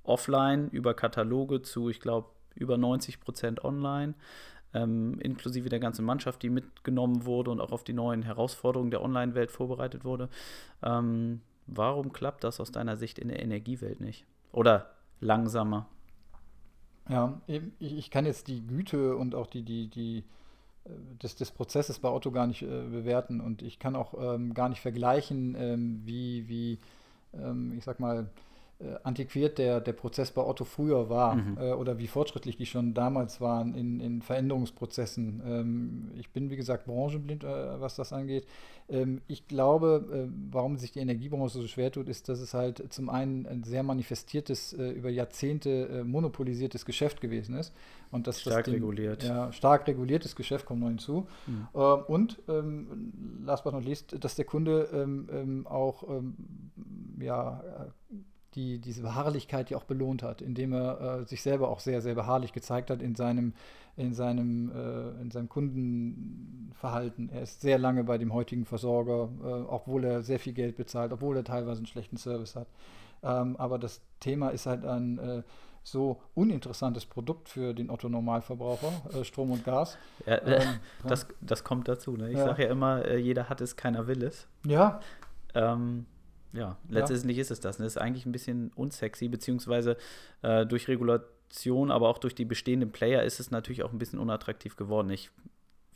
offline 0.03 0.69
über 0.69 0.93
Kataloge 0.93 1.61
zu, 1.61 1.89
ich 1.89 1.99
glaube, 1.99 2.29
über 2.55 2.75
90% 2.75 3.63
online. 3.63 4.15
Ähm, 4.73 5.19
inklusive 5.19 5.69
der 5.69 5.79
ganzen 5.79 6.03
Mannschaft, 6.03 6.41
die 6.41 6.49
mitgenommen 6.49 7.25
wurde 7.25 7.51
und 7.51 7.61
auch 7.61 7.71
auf 7.71 7.83
die 7.83 7.93
neuen 7.93 8.23
Herausforderungen 8.23 8.89
der 8.89 9.03
Online-Welt 9.03 9.51
vorbereitet 9.51 10.03
wurde. 10.03 10.29
Ähm, 10.81 11.41
Warum 11.67 12.11
klappt 12.13 12.43
das 12.43 12.59
aus 12.59 12.71
deiner 12.71 12.97
Sicht 12.97 13.19
in 13.19 13.29
der 13.29 13.41
Energiewelt 13.41 14.01
nicht? 14.01 14.25
Oder 14.51 14.89
langsamer? 15.19 15.87
Ja, 17.09 17.41
ich 17.79 18.11
kann 18.11 18.25
jetzt 18.25 18.47
die 18.47 18.65
Güte 18.65 19.17
und 19.17 19.35
auch 19.35 19.47
die, 19.47 19.63
die, 19.63 19.89
die 19.89 20.23
äh, 20.85 20.89
des, 21.21 21.35
des 21.35 21.51
Prozesses 21.51 21.99
bei 21.99 22.09
Otto 22.09 22.31
gar 22.31 22.47
nicht 22.47 22.61
äh, 22.61 22.65
bewerten 22.65 23.41
und 23.41 23.61
ich 23.61 23.77
kann 23.79 23.95
auch 23.95 24.13
ähm, 24.17 24.53
gar 24.53 24.69
nicht 24.69 24.79
vergleichen, 24.79 25.55
ähm, 25.57 26.01
wie, 26.05 26.47
wie 26.47 26.79
ähm, 27.33 27.73
ich 27.77 27.83
sag 27.83 27.99
mal, 27.99 28.29
antiquiert 29.03 29.57
der, 29.57 29.81
der 29.81 29.93
Prozess 29.93 30.31
bei 30.31 30.41
Otto 30.41 30.65
früher 30.65 31.09
war 31.09 31.35
mhm. 31.35 31.57
äh, 31.57 31.71
oder 31.73 31.97
wie 31.99 32.07
fortschrittlich 32.07 32.57
die 32.57 32.65
schon 32.65 32.93
damals 32.93 33.41
waren 33.41 33.73
in, 33.75 33.99
in 33.99 34.21
Veränderungsprozessen. 34.21 35.41
Ähm, 35.45 36.11
ich 36.15 36.29
bin, 36.31 36.49
wie 36.49 36.55
gesagt, 36.55 36.85
branchenblind, 36.85 37.43
äh, 37.43 37.79
was 37.79 37.95
das 37.95 38.13
angeht. 38.13 38.45
Ähm, 38.89 39.21
ich 39.27 39.47
glaube, 39.47 40.27
äh, 40.27 40.31
warum 40.51 40.77
sich 40.77 40.91
die 40.91 40.99
Energiebranche 40.99 41.59
so 41.59 41.67
schwer 41.67 41.91
tut, 41.91 42.09
ist, 42.09 42.29
dass 42.29 42.39
es 42.39 42.53
halt 42.53 42.91
zum 42.91 43.09
einen 43.09 43.45
ein 43.45 43.63
sehr 43.63 43.83
manifestiertes, 43.83 44.73
äh, 44.73 44.89
über 44.91 45.09
Jahrzehnte 45.09 45.87
äh, 45.87 46.03
monopolisiertes 46.03 46.85
Geschäft 46.85 47.21
gewesen 47.21 47.55
ist. 47.55 47.73
Und 48.11 48.27
dass 48.27 48.41
stark 48.41 48.65
das 48.65 48.73
dem, 48.73 48.75
reguliert. 48.75 49.23
Ja, 49.23 49.51
stark 49.51 49.87
reguliertes 49.87 50.35
Geschäft 50.35 50.65
kommt 50.65 50.81
neu 50.81 50.89
hinzu. 50.89 51.27
Mhm. 51.47 51.67
und 52.07 52.39
ähm, 52.47 53.41
last 53.43 53.63
but 53.63 53.73
not 53.73 53.85
least, 53.85 54.15
dass 54.23 54.35
der 54.35 54.45
Kunde 54.45 54.89
ähm, 54.93 55.27
ähm 55.31 55.67
auch 55.67 56.07
ähm, 56.07 56.35
ja, 57.19 57.63
die, 58.55 58.79
diese 58.79 59.01
Beharrlichkeit 59.01 59.69
ja 59.69 59.77
auch 59.77 59.83
belohnt 59.83 60.23
hat, 60.23 60.41
indem 60.41 60.73
er 60.73 61.21
äh, 61.21 61.25
sich 61.25 61.41
selber 61.41 61.69
auch 61.69 61.79
sehr, 61.79 62.01
sehr 62.01 62.15
beharrlich 62.15 62.53
gezeigt 62.53 62.89
hat 62.89 63.01
in 63.01 63.15
seinem, 63.15 63.53
in 63.97 64.13
seinem, 64.13 64.71
äh, 64.71 65.21
in 65.21 65.31
seinem 65.31 65.49
Kundenverhalten. 65.49 67.29
Er 67.29 67.43
ist 67.43 67.61
sehr 67.61 67.77
lange 67.77 68.03
bei 68.03 68.17
dem 68.17 68.33
heutigen 68.33 68.65
Versorger, 68.65 69.29
äh, 69.43 69.47
obwohl 69.67 70.03
er 70.03 70.21
sehr 70.21 70.39
viel 70.39 70.53
Geld 70.53 70.75
bezahlt, 70.75 71.11
obwohl 71.13 71.37
er 71.37 71.43
teilweise 71.43 71.79
einen 71.79 71.87
schlechten 71.87 72.17
Service 72.17 72.55
hat. 72.55 72.67
Ähm, 73.23 73.55
aber 73.57 73.79
das 73.79 74.01
Thema 74.19 74.49
ist 74.49 74.65
halt 74.65 74.85
ein 74.85 75.17
äh, 75.19 75.43
so 75.83 76.21
uninteressantes 76.33 77.05
Produkt 77.05 77.49
für 77.49 77.73
den 77.73 77.89
Otto-Normalverbraucher, 77.89 78.91
äh, 79.13 79.23
Strom 79.23 79.51
und 79.51 79.63
Gas. 79.65 79.97
Ja, 80.25 80.41
ähm, 80.45 80.79
das, 81.05 81.27
das 81.41 81.63
kommt 81.63 81.87
dazu. 81.87 82.15
Ne? 82.15 82.31
Ich 82.31 82.37
ja. 82.37 82.45
sage 82.45 82.63
ja 82.63 82.69
immer, 82.69 83.05
äh, 83.05 83.17
jeder 83.17 83.49
hat 83.49 83.61
es, 83.61 83.75
keiner 83.75 84.07
will 84.07 84.23
es. 84.23 84.47
Ja. 84.65 85.01
Ähm, 85.53 86.05
ja, 86.53 86.77
letztendlich 86.87 87.37
ja. 87.37 87.41
ist 87.41 87.51
es 87.51 87.59
das. 87.59 87.79
Ne? 87.79 87.85
Das 87.85 87.95
ist 87.95 88.01
eigentlich 88.01 88.25
ein 88.25 88.31
bisschen 88.31 88.71
unsexy, 88.75 89.27
beziehungsweise 89.27 89.97
äh, 90.43 90.65
durch 90.65 90.87
Regulation, 90.87 91.91
aber 91.91 92.09
auch 92.09 92.19
durch 92.19 92.35
die 92.35 92.45
bestehenden 92.45 92.91
Player 92.91 93.23
ist 93.23 93.39
es 93.39 93.51
natürlich 93.51 93.83
auch 93.83 93.91
ein 93.91 93.99
bisschen 93.99 94.19
unattraktiv 94.19 94.75
geworden. 94.75 95.09
Ich 95.09 95.31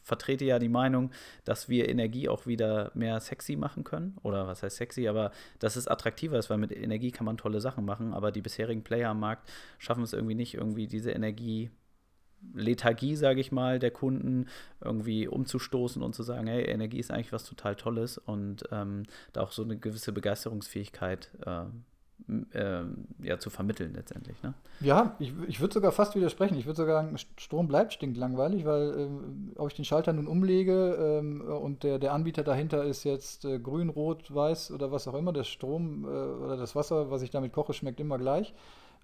vertrete 0.07 0.45
ja 0.45 0.57
die 0.57 0.69
Meinung, 0.69 1.11
dass 1.43 1.67
wir 1.69 1.89
Energie 1.89 2.29
auch 2.29 2.47
wieder 2.47 2.91
mehr 2.95 3.19
sexy 3.19 3.55
machen 3.55 3.83
können. 3.83 4.17
Oder 4.23 4.47
was 4.47 4.63
heißt 4.63 4.77
sexy, 4.77 5.07
aber 5.07 5.31
dass 5.59 5.75
es 5.75 5.87
attraktiver 5.87 6.39
ist, 6.39 6.49
weil 6.49 6.57
mit 6.57 6.71
Energie 6.71 7.11
kann 7.11 7.25
man 7.25 7.37
tolle 7.37 7.59
Sachen 7.61 7.85
machen, 7.85 8.13
aber 8.13 8.31
die 8.31 8.41
bisherigen 8.41 8.83
Player 8.83 9.09
am 9.09 9.19
Markt 9.19 9.49
schaffen 9.77 10.03
es 10.03 10.13
irgendwie 10.13 10.35
nicht, 10.35 10.53
irgendwie 10.53 10.87
diese 10.87 11.11
Energie 11.11 11.69
Lethargie, 12.53 13.15
sage 13.15 13.39
ich 13.39 13.51
mal, 13.51 13.79
der 13.79 13.91
Kunden 13.91 14.47
irgendwie 14.81 15.27
umzustoßen 15.27 16.01
und 16.01 16.15
zu 16.15 16.23
sagen, 16.23 16.47
hey, 16.47 16.63
Energie 16.63 16.99
ist 16.99 17.11
eigentlich 17.11 17.33
was 17.33 17.43
total 17.43 17.75
Tolles 17.75 18.17
und 18.17 18.63
ähm, 18.71 19.03
da 19.33 19.41
auch 19.41 19.51
so 19.51 19.63
eine 19.63 19.77
gewisse 19.77 20.11
Begeisterungsfähigkeit 20.11 21.29
äh, 21.45 21.65
äh, 22.53 22.83
ja, 23.21 23.39
zu 23.39 23.49
vermitteln 23.49 23.93
letztendlich. 23.93 24.41
Ne? 24.43 24.53
Ja, 24.81 25.15
ich, 25.19 25.33
ich 25.47 25.61
würde 25.61 25.73
sogar 25.73 25.91
fast 25.91 26.15
widersprechen. 26.15 26.57
Ich 26.57 26.65
würde 26.65 26.77
sogar 26.77 27.03
sagen, 27.03 27.17
Strom 27.37 27.67
bleibt 27.67 27.93
stinklangweilig, 27.93 28.65
weil 28.65 28.99
äh, 28.99 29.59
ob 29.59 29.69
ich 29.69 29.75
den 29.75 29.85
Schalter 29.85 30.13
nun 30.13 30.27
umlege 30.27 31.19
ähm, 31.19 31.41
und 31.41 31.83
der, 31.83 31.99
der 31.99 32.13
Anbieter 32.13 32.43
dahinter 32.43 32.83
ist 32.83 33.03
jetzt 33.03 33.45
äh, 33.45 33.59
grün, 33.59 33.89
rot, 33.89 34.33
weiß 34.33 34.71
oder 34.71 34.91
was 34.91 35.07
auch 35.07 35.13
immer, 35.13 35.31
der 35.31 35.43
Strom 35.43 36.05
äh, 36.05 36.07
oder 36.07 36.57
das 36.57 36.75
Wasser, 36.75 37.11
was 37.11 37.21
ich 37.21 37.29
damit 37.29 37.53
koche, 37.53 37.73
schmeckt 37.73 37.99
immer 37.99 38.17
gleich. 38.17 38.53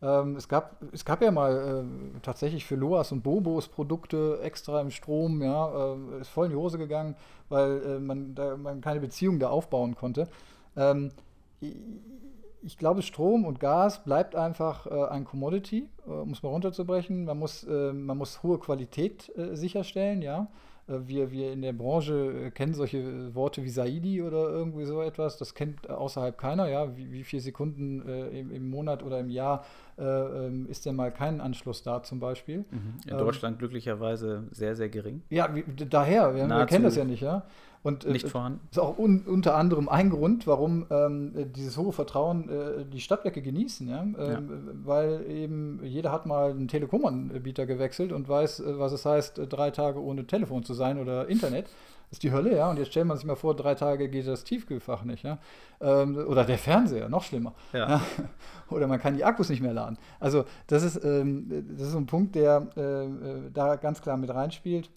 Ähm, 0.04 0.36
es, 0.36 0.50
gab, 0.50 0.76
es 0.92 1.06
gab 1.06 1.22
ja 1.22 1.32
mal 1.32 1.86
äh, 1.86 2.20
tatsächlich 2.22 2.66
für 2.66 2.76
Loas 2.76 3.14
und 3.14 3.24
Bobos 3.24 3.70
Produkte 3.70 4.40
extra 4.44 4.82
im 4.82 4.92
Strom, 4.92 5.42
ja, 5.42 5.94
äh, 5.94 6.20
ist 6.20 6.28
voll 6.28 6.48
in 6.48 6.52
die 6.52 6.58
Hose 6.58 6.78
gegangen, 6.78 7.16
weil 7.48 7.82
äh, 7.86 8.00
man, 8.00 8.36
da, 8.36 8.58
man 8.58 8.82
keine 8.82 9.00
Beziehung 9.00 9.40
da 9.40 9.50
aufbauen 9.50 9.96
konnte. 9.96 10.28
Ähm, 10.76 11.12
ich, 12.62 12.78
glaube, 12.78 13.02
Strom 13.02 13.46
und 13.46 13.62
Gas 13.62 14.04
bleibt 14.04 14.36
einfach 14.36 14.88
äh, 14.88 15.06
ein 15.06 15.24
Commodity, 15.24 15.88
äh, 16.06 16.10
um 16.10 16.32
es 16.32 16.44
mal 16.44 16.50
runterzubrechen. 16.50 17.24
Man 17.24 17.40
muss, 17.40 17.64
äh, 17.64 17.94
man 17.94 18.18
muss 18.18 18.44
hohe 18.44 18.60
Qualität 18.60 19.32
sicherstellen, 19.54 20.22
ja. 20.22 20.50
Äh, 20.88 21.00
wir, 21.06 21.32
wir 21.32 21.52
in 21.54 21.62
der 21.62 21.74
Branche 21.74 22.48
äh, 22.48 22.52
kennen 22.52 22.74
solche 22.74 23.34
Worte 23.36 23.64
wie 23.64 23.70
Saidi 23.70 24.22
oder 24.22 24.50
irgendwie 24.50 24.86
so 24.86 25.02
etwas. 25.02 25.38
Das 25.38 25.54
kennt 25.54 25.90
außerhalb 25.90 26.38
keiner, 26.38 26.68
ja, 26.70 26.96
wie, 26.98 27.12
wie 27.12 27.24
viele 27.24 27.42
Sekunden 27.42 28.08
äh, 28.08 28.40
im, 28.40 28.52
im, 28.52 28.70
Monat 28.70 29.04
oder 29.04 29.20
im 29.20 29.30
Jahr 29.30 29.64
äh, 29.98 30.04
ähm, 30.04 30.68
ist 30.70 30.86
ja 30.86 30.94
mal 30.94 31.12
kein 31.12 31.42
Anschluss 31.42 31.84
da 31.84 32.04
zum 32.04 32.20
Beispiel. 32.20 32.60
Mhm. 32.60 32.94
In 33.06 33.12
ähm, 33.12 33.18
Deutschland 33.18 33.60
glücklicherweise 33.60 34.44
sehr, 34.52 34.76
sehr 34.76 34.90
gering. 34.90 35.22
Ja, 35.30 35.54
wie, 35.54 35.64
daher, 35.86 36.36
wir, 36.36 36.48
wir 36.48 36.66
kennen 36.66 36.84
das 36.84 36.96
ja 36.96 37.04
nicht, 37.04 37.22
ja. 37.22 37.44
Und, 37.84 38.06
äh, 38.06 38.12
nicht 38.12 38.30
vorhanden. 38.30 38.62
ist 38.72 38.80
auch 38.80 38.98
un, 38.98 39.24
unter 39.28 39.56
anderem 39.56 39.90
ein 39.90 40.10
Grund, 40.10 40.48
warum 40.48 40.86
ähm, 40.90 41.52
dieses 41.54 41.78
hohe 41.78 41.92
Vertrauen 41.92 42.50
äh, 42.50 42.86
die 42.86 43.02
Stadtwerke 43.02 43.42
genießen, 43.42 43.90
ja? 43.90 44.02
Ähm, 44.02 44.16
ja? 44.18 44.42
weil 44.86 45.26
eben 45.30 45.82
jeder 45.84 46.14
hat 46.14 46.26
mal 46.26 46.52
einen 46.52 46.70
Telekom-Anbieter 46.70 47.66
gewechselt 47.66 48.14
und 48.14 48.30
weiß, 48.30 48.62
äh, 48.62 48.80
was 48.80 48.94
es 48.94 49.06
heißt, 49.06 49.42
drei 49.50 49.72
Tage 49.72 50.02
ohne 50.02 50.26
Telefon 50.26 50.64
zu 50.64 50.74
sein 50.74 50.98
oder 50.98 51.28
Internet 51.28 51.66
ist 52.14 52.22
die 52.22 52.32
Hölle, 52.32 52.56
ja. 52.56 52.70
Und 52.70 52.78
jetzt 52.78 52.92
stellt 52.92 53.08
man 53.08 53.18
sich 53.18 53.26
mal 53.26 53.36
vor, 53.36 53.56
drei 53.56 53.74
Tage 53.74 54.08
geht 54.08 54.28
das 54.28 54.44
Tiefkühlfach 54.44 55.04
nicht, 55.04 55.24
ja. 55.24 55.40
Ähm, 55.82 56.16
oder 56.16 56.46
der 56.46 56.60
Fernseher, 56.60 57.10
noch 57.10 57.24
schlimmer. 57.24 57.54
Ja. 57.74 57.90
ja. 57.90 58.02
Oder 58.70 58.88
man 58.88 59.00
kann 59.00 59.16
die 59.16 59.26
Akkus 59.26 59.50
nicht 59.50 59.62
mehr 59.62 59.74
laden. 59.74 59.98
Also 60.20 60.46
das 60.68 60.84
ist, 60.84 61.04
ähm, 61.04 61.48
das 61.76 61.90
ist 61.90 61.96
ein 61.96 62.06
Punkt, 62.06 62.36
der 62.36 62.68
äh, 62.78 63.06
äh 63.06 63.52
da 63.52 63.76
ganz 63.76 64.02
klar 64.02 64.18
mit 64.18 64.30
reinspielt. 64.30 64.90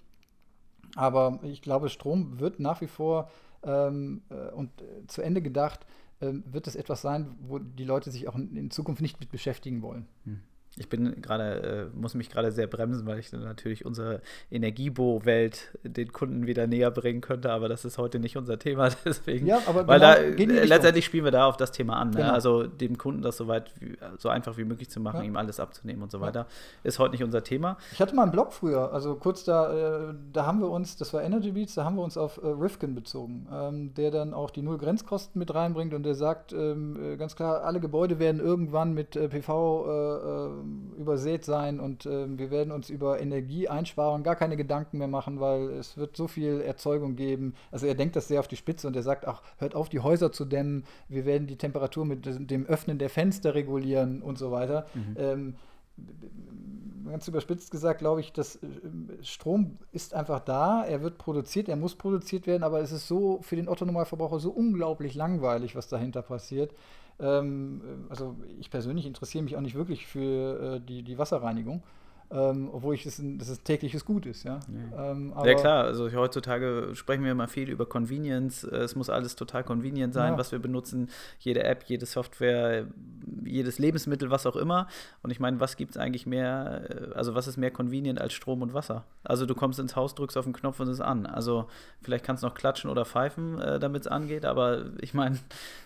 Aber 0.94 1.40
ich 1.42 1.62
glaube, 1.62 1.88
Strom 1.88 2.38
wird 2.38 2.60
nach 2.60 2.80
wie 2.80 2.86
vor 2.86 3.30
ähm, 3.64 4.22
äh, 4.30 4.52
und 4.52 4.70
äh, 4.80 5.06
zu 5.06 5.22
Ende 5.22 5.42
gedacht, 5.42 5.86
äh, 6.20 6.32
wird 6.44 6.66
es 6.66 6.76
etwas 6.76 7.02
sein, 7.02 7.34
wo 7.40 7.58
die 7.58 7.84
Leute 7.84 8.10
sich 8.10 8.28
auch 8.28 8.36
in, 8.36 8.56
in 8.56 8.70
Zukunft 8.70 9.02
nicht 9.02 9.20
mit 9.20 9.30
beschäftigen 9.30 9.82
wollen. 9.82 10.06
Hm. 10.24 10.40
Ich 10.78 10.90
bin 10.90 11.22
gerade, 11.22 11.90
äh, 11.94 11.98
muss 11.98 12.14
mich 12.14 12.28
gerade 12.28 12.52
sehr 12.52 12.66
bremsen, 12.66 13.06
weil 13.06 13.18
ich 13.18 13.32
natürlich 13.32 13.86
unsere 13.86 14.20
Energiebo-Welt 14.50 15.70
den 15.82 16.12
Kunden 16.12 16.46
wieder 16.46 16.66
näher 16.66 16.90
bringen 16.90 17.22
könnte, 17.22 17.50
aber 17.50 17.68
das 17.68 17.86
ist 17.86 17.96
heute 17.96 18.18
nicht 18.18 18.36
unser 18.36 18.58
Thema. 18.58 18.90
Deswegen, 19.04 19.46
ja, 19.46 19.60
aber 19.66 19.86
weil 19.86 19.98
genau, 20.36 20.54
da 20.54 20.60
äh, 20.60 20.64
letztendlich 20.66 21.06
spielen 21.06 21.24
wir 21.24 21.30
da 21.30 21.46
auf 21.46 21.56
das 21.56 21.72
Thema 21.72 21.96
an. 21.96 22.10
Ne? 22.10 22.16
Genau. 22.16 22.32
Also 22.32 22.66
dem 22.66 22.98
Kunden 22.98 23.22
das 23.22 23.38
so 23.38 23.48
weit, 23.48 23.72
wie, 23.80 23.96
so 24.18 24.28
einfach 24.28 24.58
wie 24.58 24.64
möglich 24.64 24.90
zu 24.90 25.00
machen, 25.00 25.20
ja. 25.20 25.26
ihm 25.26 25.36
alles 25.36 25.60
abzunehmen 25.60 26.02
und 26.02 26.12
so 26.12 26.20
weiter, 26.20 26.40
ja. 26.40 26.46
ist 26.84 26.98
heute 26.98 27.12
nicht 27.12 27.24
unser 27.24 27.42
Thema. 27.42 27.78
Ich 27.92 28.00
hatte 28.00 28.14
mal 28.14 28.24
einen 28.24 28.32
Blog 28.32 28.52
früher, 28.52 28.92
also 28.92 29.14
kurz 29.14 29.44
da, 29.44 30.10
äh, 30.10 30.14
da 30.32 30.44
haben 30.44 30.60
wir 30.60 30.68
uns, 30.68 30.96
das 30.96 31.14
war 31.14 31.22
Energy 31.22 31.52
Beats, 31.52 31.74
da 31.74 31.84
haben 31.84 31.96
wir 31.96 32.02
uns 32.02 32.18
auf 32.18 32.36
äh, 32.42 32.46
Rifkin 32.48 32.94
bezogen, 32.94 33.46
ähm, 33.50 33.94
der 33.94 34.10
dann 34.10 34.34
auch 34.34 34.50
die 34.50 34.60
Null 34.60 34.76
Grenzkosten 34.76 35.38
mit 35.38 35.54
reinbringt 35.54 35.94
und 35.94 36.02
der 36.02 36.14
sagt 36.14 36.52
ähm, 36.52 37.14
äh, 37.14 37.16
ganz 37.16 37.34
klar, 37.34 37.62
alle 37.62 37.80
Gebäude 37.80 38.18
werden 38.18 38.42
irgendwann 38.42 38.92
mit 38.92 39.16
äh, 39.16 39.28
PV 39.28 40.65
übersät 40.98 41.44
sein 41.44 41.80
und 41.80 42.06
äh, 42.06 42.26
wir 42.38 42.50
werden 42.50 42.72
uns 42.72 42.90
über 42.90 43.20
Energieeinsparung 43.20 44.22
gar 44.22 44.36
keine 44.36 44.56
Gedanken 44.56 44.98
mehr 44.98 45.08
machen, 45.08 45.40
weil 45.40 45.70
es 45.70 45.96
wird 45.96 46.16
so 46.16 46.26
viel 46.26 46.60
Erzeugung 46.60 47.16
geben. 47.16 47.54
Also 47.70 47.86
er 47.86 47.94
denkt 47.94 48.16
das 48.16 48.28
sehr 48.28 48.40
auf 48.40 48.48
die 48.48 48.56
Spitze 48.56 48.86
und 48.86 48.96
er 48.96 49.02
sagt 49.02 49.26
auch, 49.26 49.42
hört 49.58 49.74
auf, 49.74 49.88
die 49.88 50.00
Häuser 50.00 50.32
zu 50.32 50.44
dämmen, 50.44 50.84
wir 51.08 51.24
werden 51.24 51.46
die 51.46 51.56
Temperatur 51.56 52.04
mit 52.04 52.26
dem 52.50 52.66
Öffnen 52.66 52.98
der 52.98 53.10
Fenster 53.10 53.54
regulieren 53.54 54.22
und 54.22 54.38
so 54.38 54.50
weiter. 54.50 54.86
Mhm. 54.94 55.16
Ähm, 55.18 55.54
ganz 57.06 57.28
überspitzt 57.28 57.70
gesagt, 57.70 58.00
glaube 58.00 58.20
ich, 58.20 58.32
dass 58.32 58.56
äh, 58.56 58.68
Strom 59.22 59.78
ist 59.92 60.14
einfach 60.14 60.40
da, 60.40 60.84
er 60.84 61.02
wird 61.02 61.18
produziert, 61.18 61.68
er 61.68 61.76
muss 61.76 61.94
produziert 61.94 62.46
werden, 62.46 62.62
aber 62.62 62.80
es 62.80 62.92
ist 62.92 63.06
so 63.06 63.40
für 63.42 63.56
den 63.56 63.68
Otto-Normalverbraucher 63.68 64.40
so 64.40 64.50
unglaublich 64.50 65.14
langweilig, 65.14 65.76
was 65.76 65.88
dahinter 65.88 66.22
passiert. 66.22 66.72
Ähm, 67.20 68.06
also 68.08 68.36
ich 68.58 68.70
persönlich 68.70 69.06
interessiere 69.06 69.44
mich 69.44 69.56
auch 69.56 69.60
nicht 69.60 69.74
wirklich 69.74 70.06
für 70.06 70.76
äh, 70.76 70.80
die, 70.80 71.02
die 71.02 71.18
Wasserreinigung. 71.18 71.82
Ähm, 72.28 72.70
obwohl 72.72 72.94
ich 72.94 73.04
das 73.04 73.20
ein, 73.20 73.38
das 73.38 73.48
ein 73.50 73.62
tägliches 73.62 74.04
Gut 74.04 74.26
ist, 74.26 74.42
ja. 74.42 74.58
Ja, 74.92 75.12
ähm, 75.12 75.32
ja 75.44 75.54
klar, 75.54 75.84
also 75.84 76.10
heutzutage 76.12 76.90
sprechen 76.94 77.22
wir 77.22 77.30
immer 77.30 77.46
viel 77.46 77.70
über 77.70 77.86
Convenience. 77.86 78.64
Es 78.64 78.96
muss 78.96 79.08
alles 79.08 79.36
total 79.36 79.62
convenient 79.62 80.12
sein, 80.12 80.32
ja. 80.32 80.38
was 80.38 80.50
wir 80.50 80.58
benutzen. 80.58 81.08
Jede 81.38 81.62
App, 81.62 81.84
jede 81.84 82.04
Software, 82.04 82.86
jedes 83.44 83.78
Lebensmittel, 83.78 84.30
was 84.30 84.44
auch 84.44 84.56
immer. 84.56 84.88
Und 85.22 85.30
ich 85.30 85.38
meine, 85.38 85.60
was 85.60 85.76
gibt 85.76 85.92
es 85.92 85.96
eigentlich 85.96 86.26
mehr, 86.26 86.90
äh, 86.90 87.14
also 87.14 87.36
was 87.36 87.46
ist 87.46 87.58
mehr 87.58 87.70
convenient 87.70 88.20
als 88.20 88.32
Strom 88.32 88.60
und 88.60 88.74
Wasser? 88.74 89.04
Also 89.22 89.46
du 89.46 89.54
kommst 89.54 89.78
ins 89.78 89.94
Haus, 89.94 90.16
drückst 90.16 90.36
auf 90.36 90.44
den 90.44 90.52
Knopf 90.52 90.80
und 90.80 90.88
es 90.88 90.94
ist 90.94 91.04
an. 91.04 91.26
Also 91.26 91.68
vielleicht 92.02 92.24
kannst 92.24 92.42
du 92.42 92.48
noch 92.48 92.54
klatschen 92.54 92.90
oder 92.90 93.04
pfeifen, 93.04 93.60
äh, 93.60 93.78
damit 93.78 94.02
es 94.02 94.08
angeht, 94.08 94.44
aber 94.44 94.86
ich 95.00 95.14
meine, 95.14 95.38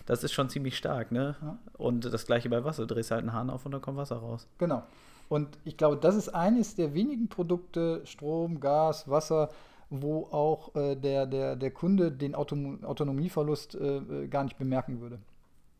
das 0.07 0.23
ist 0.23 0.33
schon 0.33 0.49
ziemlich 0.49 0.75
stark, 0.75 1.11
ne? 1.11 1.35
Und 1.77 2.11
das 2.11 2.25
gleiche 2.25 2.49
bei 2.49 2.63
Wasser, 2.63 2.87
du 2.87 2.95
drehst 2.95 3.11
halt 3.11 3.21
einen 3.21 3.33
Hahn 3.33 3.51
auf 3.51 3.65
und 3.65 3.71
dann 3.71 3.81
kommt 3.81 3.97
Wasser 3.97 4.17
raus. 4.17 4.47
Genau. 4.57 4.83
Und 5.31 5.57
ich 5.63 5.77
glaube, 5.77 5.95
das 5.95 6.15
ist 6.17 6.27
eines 6.27 6.75
der 6.75 6.93
wenigen 6.93 7.29
Produkte, 7.29 8.01
Strom, 8.05 8.59
Gas, 8.59 9.09
Wasser, 9.09 9.49
wo 9.89 10.25
auch 10.25 10.75
äh, 10.75 10.97
der, 10.97 11.25
der, 11.25 11.55
der 11.55 11.71
Kunde 11.71 12.11
den 12.11 12.35
Autom 12.35 12.83
Autonomieverlust 12.83 13.75
äh, 13.75 13.99
äh, 13.99 14.27
gar 14.27 14.43
nicht 14.43 14.57
bemerken 14.57 14.99
würde. 14.99 15.19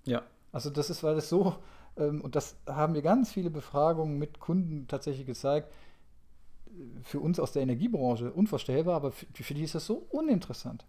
Ja. 0.06 0.22
Also 0.54 0.70
das 0.70 0.90
ist, 0.90 1.04
weil 1.04 1.18
es 1.18 1.28
so, 1.28 1.54
ähm, 1.98 2.22
und 2.22 2.38
das 2.38 2.56
haben 2.66 2.94
wir 2.94 3.02
ganz 3.02 3.34
viele 3.34 3.50
Befragungen 3.50 4.18
mit 4.18 4.40
Kunden 4.40 4.88
tatsächlich 4.88 5.26
gezeigt, 5.26 5.70
für 7.02 7.20
uns 7.20 7.38
aus 7.38 7.52
der 7.52 7.64
Energiebranche 7.64 8.32
unvorstellbar, 8.32 8.96
aber 8.96 9.12
für, 9.12 9.26
für 9.34 9.54
die 9.54 9.64
ist 9.64 9.76
das 9.76 9.86
so 9.86 10.08
uninteressant. 10.12 10.86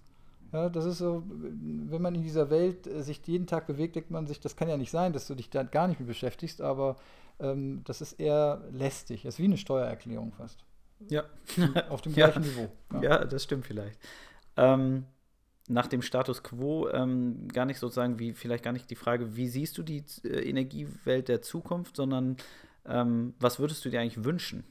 Ja, 0.52 0.68
das 0.68 0.84
ist 0.84 0.98
so, 0.98 1.22
wenn 1.26 2.02
man 2.02 2.14
in 2.14 2.22
dieser 2.22 2.50
Welt 2.50 2.86
äh, 2.86 3.02
sich 3.02 3.20
jeden 3.26 3.46
Tag 3.46 3.66
bewegt, 3.66 3.96
denkt 3.96 4.10
man 4.10 4.26
sich, 4.26 4.38
das 4.38 4.54
kann 4.54 4.68
ja 4.68 4.76
nicht 4.76 4.90
sein, 4.90 5.12
dass 5.12 5.26
du 5.26 5.34
dich 5.34 5.48
da 5.48 5.62
gar 5.62 5.88
nicht 5.88 5.98
mit 5.98 6.08
beschäftigst, 6.08 6.60
aber 6.60 6.96
ähm, 7.40 7.82
das 7.84 8.00
ist 8.00 8.14
eher 8.14 8.62
lästig. 8.70 9.22
Das 9.22 9.34
ist 9.34 9.38
wie 9.40 9.44
eine 9.44 9.56
Steuererklärung 9.56 10.32
fast. 10.32 10.64
Ja. 11.08 11.24
Auf 11.88 12.02
dem 12.02 12.12
gleichen 12.14 12.42
ja. 12.42 12.48
Niveau. 12.48 12.68
Ja. 12.94 13.02
ja. 13.02 13.24
das 13.24 13.44
stimmt 13.44 13.66
vielleicht. 13.66 13.98
Ähm, 14.56 15.06
nach 15.68 15.86
dem 15.86 16.02
Status 16.02 16.42
quo 16.42 16.88
ähm, 16.90 17.48
gar 17.48 17.64
nicht 17.64 17.78
sozusagen, 17.78 18.18
wie 18.18 18.32
vielleicht 18.32 18.64
gar 18.64 18.72
nicht 18.72 18.90
die 18.90 18.96
Frage, 18.96 19.36
wie 19.36 19.48
siehst 19.48 19.78
du 19.78 19.82
die 19.82 20.04
äh, 20.24 20.48
Energiewelt 20.48 21.28
der 21.28 21.40
Zukunft, 21.40 21.96
sondern 21.96 22.36
ähm, 22.84 23.34
was 23.38 23.58
würdest 23.58 23.84
du 23.84 23.90
dir 23.90 24.00
eigentlich 24.00 24.24
wünschen? 24.24 24.64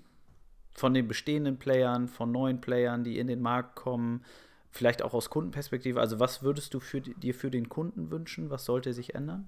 Von 0.74 0.94
den 0.94 1.08
bestehenden 1.08 1.58
Playern, 1.58 2.08
von 2.08 2.32
neuen 2.32 2.62
Playern, 2.62 3.04
die 3.04 3.18
in 3.18 3.28
den 3.28 3.42
Markt 3.42 3.76
kommen, 3.76 4.24
vielleicht 4.72 5.02
auch 5.02 5.14
aus 5.14 5.30
Kundenperspektive. 5.30 6.00
Also, 6.00 6.20
was 6.20 6.42
würdest 6.42 6.74
du 6.74 6.80
für, 6.80 7.02
dir 7.02 7.36
für 7.36 7.52
den 7.52 7.70
Kunden 7.70 8.10
wünschen? 8.10 8.50
Was 8.50 8.66
sollte 8.66 8.94
sich 8.94 9.14
ändern? 9.14 9.48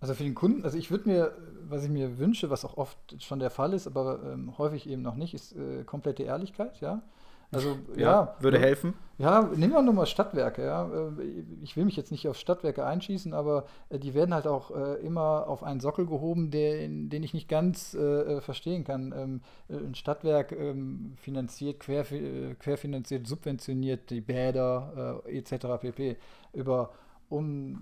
Also 0.00 0.14
für 0.14 0.22
den 0.22 0.34
Kunden, 0.36 0.64
also 0.64 0.78
ich 0.78 0.92
würde 0.92 1.08
mir, 1.08 1.36
was 1.68 1.82
ich 1.82 1.90
mir 1.90 2.18
wünsche, 2.18 2.50
was 2.50 2.64
auch 2.64 2.76
oft 2.76 2.96
schon 3.20 3.40
der 3.40 3.50
Fall 3.50 3.72
ist, 3.72 3.88
aber 3.88 4.20
ähm, 4.32 4.56
häufig 4.56 4.88
eben 4.88 5.02
noch 5.02 5.16
nicht, 5.16 5.34
ist 5.34 5.56
äh, 5.56 5.82
komplette 5.82 6.22
Ehrlichkeit, 6.22 6.80
ja. 6.80 7.02
Also 7.50 7.78
ja, 7.96 8.02
ja 8.02 8.36
würde 8.40 8.58
helfen. 8.58 8.94
Ja, 9.18 9.50
nehmen 9.56 9.72
wir 9.72 9.82
nur 9.82 9.94
mal 9.94 10.06
Stadtwerke. 10.06 10.64
Ja. 10.64 10.86
Äh, 10.86 11.44
ich 11.62 11.76
will 11.76 11.84
mich 11.84 11.96
jetzt 11.96 12.12
nicht 12.12 12.28
auf 12.28 12.36
Stadtwerke 12.36 12.84
einschießen, 12.84 13.34
aber 13.34 13.64
äh, 13.88 13.98
die 13.98 14.14
werden 14.14 14.32
halt 14.32 14.46
auch 14.46 14.70
äh, 14.70 14.94
immer 15.04 15.48
auf 15.48 15.64
einen 15.64 15.80
Sockel 15.80 16.06
gehoben, 16.06 16.50
den, 16.50 17.10
den 17.10 17.22
ich 17.24 17.34
nicht 17.34 17.48
ganz 17.48 17.94
äh, 17.94 18.40
verstehen 18.40 18.84
kann. 18.84 19.12
Ähm, 19.16 19.40
ein 19.68 19.96
Stadtwerk 19.96 20.52
ähm, 20.52 21.14
finanziert, 21.16 21.80
quer, 21.80 22.04
querfinanziert, 22.04 23.26
subventioniert 23.26 24.10
die 24.10 24.20
Bäder 24.20 25.22
äh, 25.26 25.38
etc. 25.38 25.80
pp. 25.80 26.16
Über 26.52 26.90
um 27.28 27.78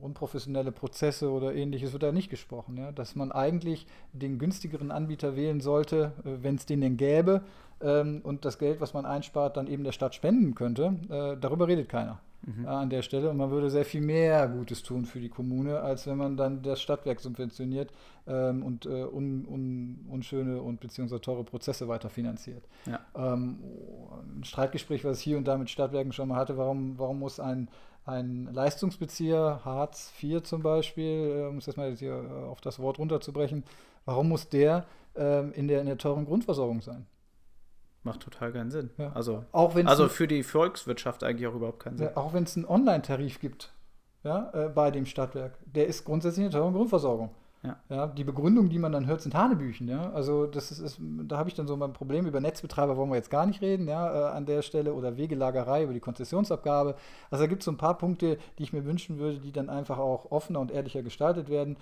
unprofessionelle 0.00 0.70
Prozesse 0.70 1.30
oder 1.30 1.54
ähnliches 1.54 1.92
wird 1.92 2.04
da 2.04 2.12
nicht 2.12 2.30
gesprochen. 2.30 2.76
Ja? 2.76 2.92
Dass 2.92 3.16
man 3.16 3.32
eigentlich 3.32 3.86
den 4.12 4.38
günstigeren 4.38 4.92
Anbieter 4.92 5.34
wählen 5.34 5.60
sollte, 5.60 6.12
wenn 6.22 6.54
es 6.54 6.66
den 6.66 6.82
denn 6.82 6.96
gäbe, 6.96 7.42
ähm, 7.80 8.20
und 8.22 8.44
das 8.44 8.58
Geld, 8.58 8.80
was 8.80 8.94
man 8.94 9.06
einspart, 9.06 9.56
dann 9.56 9.66
eben 9.66 9.84
der 9.84 9.92
Stadt 9.92 10.14
spenden 10.14 10.54
könnte. 10.54 10.96
Äh, 11.08 11.36
darüber 11.40 11.68
redet 11.68 11.88
keiner 11.88 12.20
mhm. 12.42 12.64
äh, 12.64 12.68
an 12.68 12.90
der 12.90 13.02
Stelle. 13.02 13.30
Und 13.30 13.36
man 13.36 13.50
würde 13.50 13.70
sehr 13.70 13.84
viel 13.84 14.00
mehr 14.00 14.48
Gutes 14.48 14.82
tun 14.82 15.04
für 15.04 15.20
die 15.20 15.28
Kommune, 15.28 15.80
als 15.80 16.06
wenn 16.06 16.16
man 16.16 16.36
dann 16.36 16.62
das 16.62 16.80
Stadtwerk 16.80 17.20
subventioniert 17.20 17.90
ähm, 18.26 18.62
und 18.62 18.86
äh, 18.86 19.04
un, 19.04 19.46
un, 19.46 20.06
unschöne 20.10 20.60
und 20.60 20.80
beziehungsweise 20.80 21.20
teure 21.20 21.44
Prozesse 21.44 21.88
weiterfinanziert. 21.88 22.64
Ja. 22.86 23.00
Ähm, 23.14 23.58
ein 24.38 24.44
Streitgespräch, 24.44 25.04
was 25.04 25.18
ich 25.18 25.24
hier 25.24 25.36
und 25.36 25.46
da 25.46 25.58
mit 25.58 25.70
Stadtwerken 25.70 26.12
schon 26.12 26.28
mal 26.28 26.36
hatte, 26.36 26.56
warum, 26.56 26.98
warum 26.98 27.18
muss 27.18 27.40
ein 27.40 27.68
ein 28.06 28.48
Leistungsbezieher, 28.52 29.62
Hartz 29.64 30.12
IV 30.22 30.42
zum 30.44 30.62
Beispiel, 30.62 31.42
äh, 31.42 31.48
um 31.48 31.58
es 31.58 31.66
jetzt 31.66 31.76
mal 31.76 31.94
hier 31.96 32.12
äh, 32.12 32.44
auf 32.46 32.60
das 32.60 32.78
Wort 32.78 32.98
runterzubrechen, 32.98 33.64
warum 34.04 34.28
muss 34.28 34.48
der 34.48 34.86
ähm, 35.16 35.52
in, 35.54 35.66
der 35.66 35.80
in 35.80 35.86
der 35.86 35.98
teuren 35.98 36.24
Grundversorgung 36.24 36.80
sein? 36.82 37.06
Macht 38.06 38.20
total 38.20 38.52
keinen 38.52 38.70
Sinn. 38.70 38.90
Ja. 38.96 39.12
Also, 39.12 39.44
auch 39.52 39.74
also 39.74 40.08
für 40.08 40.26
die 40.26 40.42
Volkswirtschaft 40.42 41.24
eigentlich 41.24 41.46
auch 41.46 41.54
überhaupt 41.54 41.80
keinen 41.80 41.98
Sinn. 41.98 42.06
Ja, 42.06 42.16
auch 42.16 42.32
wenn 42.32 42.44
es 42.44 42.56
einen 42.56 42.64
Online-Tarif 42.64 43.40
gibt 43.40 43.72
ja, 44.24 44.50
äh, 44.54 44.68
bei 44.68 44.90
dem 44.90 45.06
Stadtwerk, 45.06 45.58
der 45.64 45.86
ist 45.86 46.04
grundsätzlich 46.04 46.44
eine 46.44 46.52
teure 46.52 46.72
Grundversorgung. 46.72 47.30
Ja. 47.62 47.76
ja. 47.88 48.06
die 48.06 48.24
Begründung, 48.24 48.68
die 48.68 48.78
man 48.78 48.92
dann 48.92 49.06
hört, 49.06 49.22
sind 49.22 49.34
Hanebüchen. 49.34 49.88
Ja? 49.88 50.12
Also 50.12 50.46
das 50.46 50.70
ist, 50.70 50.78
ist 50.78 51.00
da 51.00 51.38
habe 51.38 51.48
ich 51.48 51.54
dann 51.54 51.66
so 51.66 51.76
mein 51.76 51.92
Problem. 51.92 52.26
Über 52.26 52.40
Netzbetreiber 52.40 52.96
wollen 52.96 53.10
wir 53.10 53.16
jetzt 53.16 53.30
gar 53.30 53.46
nicht 53.46 53.60
reden, 53.60 53.88
ja, 53.88 54.30
äh, 54.30 54.36
an 54.36 54.46
der 54.46 54.62
Stelle 54.62 54.94
oder 54.94 55.16
Wegelagerei 55.16 55.82
über 55.82 55.92
die 55.92 56.00
Konzessionsabgabe. 56.00 56.94
Also 57.30 57.44
da 57.44 57.48
gibt 57.48 57.62
es 57.62 57.64
so 57.64 57.72
ein 57.72 57.76
paar 57.76 57.98
Punkte, 57.98 58.38
die 58.58 58.62
ich 58.62 58.72
mir 58.72 58.84
wünschen 58.84 59.18
würde, 59.18 59.38
die 59.38 59.52
dann 59.52 59.68
einfach 59.68 59.98
auch 59.98 60.30
offener 60.30 60.60
und 60.60 60.70
ehrlicher 60.70 61.02
gestaltet 61.02 61.48
werden. 61.48 61.76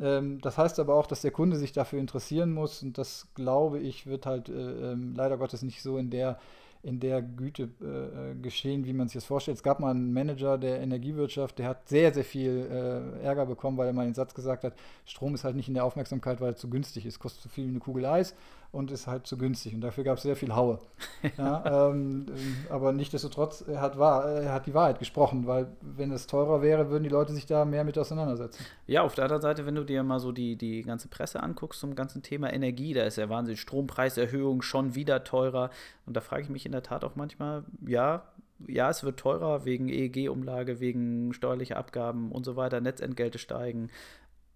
Ähm, 0.00 0.40
das 0.40 0.58
heißt 0.58 0.80
aber 0.80 0.94
auch, 0.94 1.06
dass 1.06 1.22
der 1.22 1.30
Kunde 1.30 1.56
sich 1.56 1.72
dafür 1.72 2.00
interessieren 2.00 2.52
muss 2.52 2.82
und 2.82 2.98
das 2.98 3.28
glaube 3.34 3.78
ich 3.78 4.06
wird 4.06 4.26
halt 4.26 4.48
äh, 4.48 4.92
ähm, 4.92 5.14
leider 5.16 5.36
Gottes 5.36 5.62
nicht 5.62 5.82
so 5.82 5.98
in 5.98 6.10
der 6.10 6.38
in 6.82 6.98
der 6.98 7.20
Güte 7.20 7.64
äh, 7.82 8.34
geschehen, 8.40 8.86
wie 8.86 8.94
man 8.94 9.06
sich 9.06 9.14
das 9.14 9.26
vorstellt. 9.26 9.58
Es 9.58 9.62
gab 9.62 9.80
mal 9.80 9.90
einen 9.90 10.14
Manager 10.14 10.56
der 10.56 10.80
Energiewirtschaft, 10.80 11.58
der 11.58 11.68
hat 11.68 11.88
sehr, 11.88 12.14
sehr 12.14 12.24
viel 12.24 12.66
äh, 12.70 13.22
Ärger 13.22 13.44
bekommen, 13.44 13.76
weil 13.76 13.88
er 13.88 13.92
mal 13.92 14.06
den 14.06 14.14
Satz 14.14 14.32
gesagt 14.32 14.64
hat, 14.64 14.72
Strom 15.04 15.34
ist 15.34 15.44
halt 15.44 15.56
nicht 15.56 15.68
in 15.68 15.74
der 15.74 15.84
Aufmerksamkeit, 15.84 16.40
weil 16.40 16.52
er 16.52 16.56
zu 16.56 16.70
günstig 16.70 17.04
ist, 17.04 17.18
kostet 17.18 17.42
zu 17.42 17.48
viel 17.50 17.66
wie 17.66 17.70
eine 17.70 17.80
Kugel 17.80 18.06
Eis 18.06 18.34
und 18.72 18.90
ist 18.92 19.06
halt 19.06 19.26
zu 19.26 19.36
günstig. 19.36 19.74
Und 19.74 19.80
dafür 19.80 20.04
gab 20.04 20.18
es 20.18 20.22
sehr 20.22 20.36
viel 20.36 20.54
Haue. 20.54 20.78
ja, 21.38 21.88
ähm, 21.90 22.26
aber 22.68 22.92
nichtsdestotrotz, 22.92 23.64
er 23.66 23.80
hat, 23.80 23.98
wahr, 23.98 24.24
er 24.26 24.52
hat 24.52 24.66
die 24.66 24.74
Wahrheit 24.74 24.98
gesprochen, 24.98 25.46
weil 25.46 25.68
wenn 25.80 26.12
es 26.12 26.26
teurer 26.26 26.62
wäre, 26.62 26.90
würden 26.90 27.02
die 27.02 27.08
Leute 27.08 27.32
sich 27.32 27.46
da 27.46 27.64
mehr 27.64 27.82
mit 27.84 27.98
auseinandersetzen. 27.98 28.64
Ja, 28.86 29.02
auf 29.02 29.14
der 29.14 29.24
anderen 29.24 29.42
Seite, 29.42 29.66
wenn 29.66 29.74
du 29.74 29.84
dir 29.84 30.02
mal 30.04 30.20
so 30.20 30.30
die, 30.30 30.56
die 30.56 30.82
ganze 30.82 31.08
Presse 31.08 31.42
anguckst 31.42 31.80
zum 31.80 31.96
ganzen 31.96 32.22
Thema 32.22 32.52
Energie, 32.52 32.94
da 32.94 33.02
ist 33.02 33.16
ja 33.16 33.28
Wahnsinn, 33.28 33.56
Strompreiserhöhung 33.56 34.62
schon 34.62 34.94
wieder 34.94 35.24
teurer. 35.24 35.70
Und 36.06 36.16
da 36.16 36.20
frage 36.20 36.42
ich 36.42 36.48
mich 36.48 36.66
in 36.66 36.72
der 36.72 36.82
Tat 36.82 37.04
auch 37.04 37.16
manchmal, 37.16 37.64
ja, 37.84 38.22
ja, 38.68 38.90
es 38.90 39.02
wird 39.02 39.18
teurer 39.18 39.64
wegen 39.64 39.88
EEG-Umlage, 39.88 40.80
wegen 40.80 41.32
steuerlicher 41.32 41.76
Abgaben 41.76 42.30
und 42.30 42.44
so 42.44 42.56
weiter, 42.56 42.80
Netzentgelte 42.80 43.38
steigen. 43.38 43.90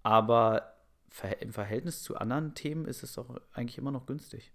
Aber 0.03 0.74
im 1.41 1.53
Verhältnis 1.53 2.03
zu 2.03 2.17
anderen 2.17 2.55
Themen 2.55 2.87
ist 2.87 3.03
es 3.03 3.15
doch 3.15 3.41
eigentlich 3.53 3.79
immer 3.79 3.91
noch 3.91 4.07
günstig. 4.07 4.53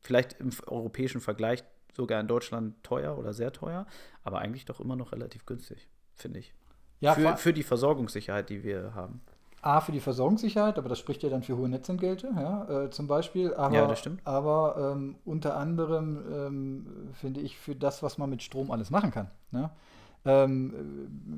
Vielleicht 0.00 0.34
im 0.40 0.50
europäischen 0.66 1.20
Vergleich 1.20 1.64
sogar 1.94 2.20
in 2.20 2.28
Deutschland 2.28 2.82
teuer 2.82 3.18
oder 3.18 3.32
sehr 3.32 3.52
teuer, 3.52 3.86
aber 4.22 4.38
eigentlich 4.38 4.64
doch 4.64 4.80
immer 4.80 4.96
noch 4.96 5.12
relativ 5.12 5.44
günstig, 5.46 5.88
finde 6.14 6.38
ich. 6.40 6.54
Ja, 7.00 7.14
für, 7.14 7.36
für 7.36 7.52
die 7.52 7.62
Versorgungssicherheit, 7.62 8.48
die 8.48 8.62
wir 8.62 8.94
haben. 8.94 9.20
A, 9.60 9.80
für 9.80 9.90
die 9.92 10.00
Versorgungssicherheit, 10.00 10.78
aber 10.78 10.88
das 10.88 11.00
spricht 11.00 11.22
ja 11.24 11.30
dann 11.30 11.42
für 11.42 11.56
hohe 11.56 11.68
Netzentgelte, 11.68 12.30
ja, 12.36 12.84
äh, 12.84 12.90
zum 12.90 13.08
Beispiel. 13.08 13.54
Aber, 13.54 13.74
ja, 13.74 13.86
das 13.86 13.98
stimmt. 13.98 14.24
Aber 14.24 14.92
ähm, 14.94 15.16
unter 15.24 15.56
anderem 15.56 16.24
ähm, 16.32 16.86
finde 17.14 17.40
ich 17.40 17.58
für 17.58 17.74
das, 17.74 18.02
was 18.02 18.18
man 18.18 18.30
mit 18.30 18.42
Strom 18.42 18.70
alles 18.70 18.90
machen 18.90 19.10
kann. 19.10 19.30
Ne? 19.50 19.70
Ähm, 20.24 20.74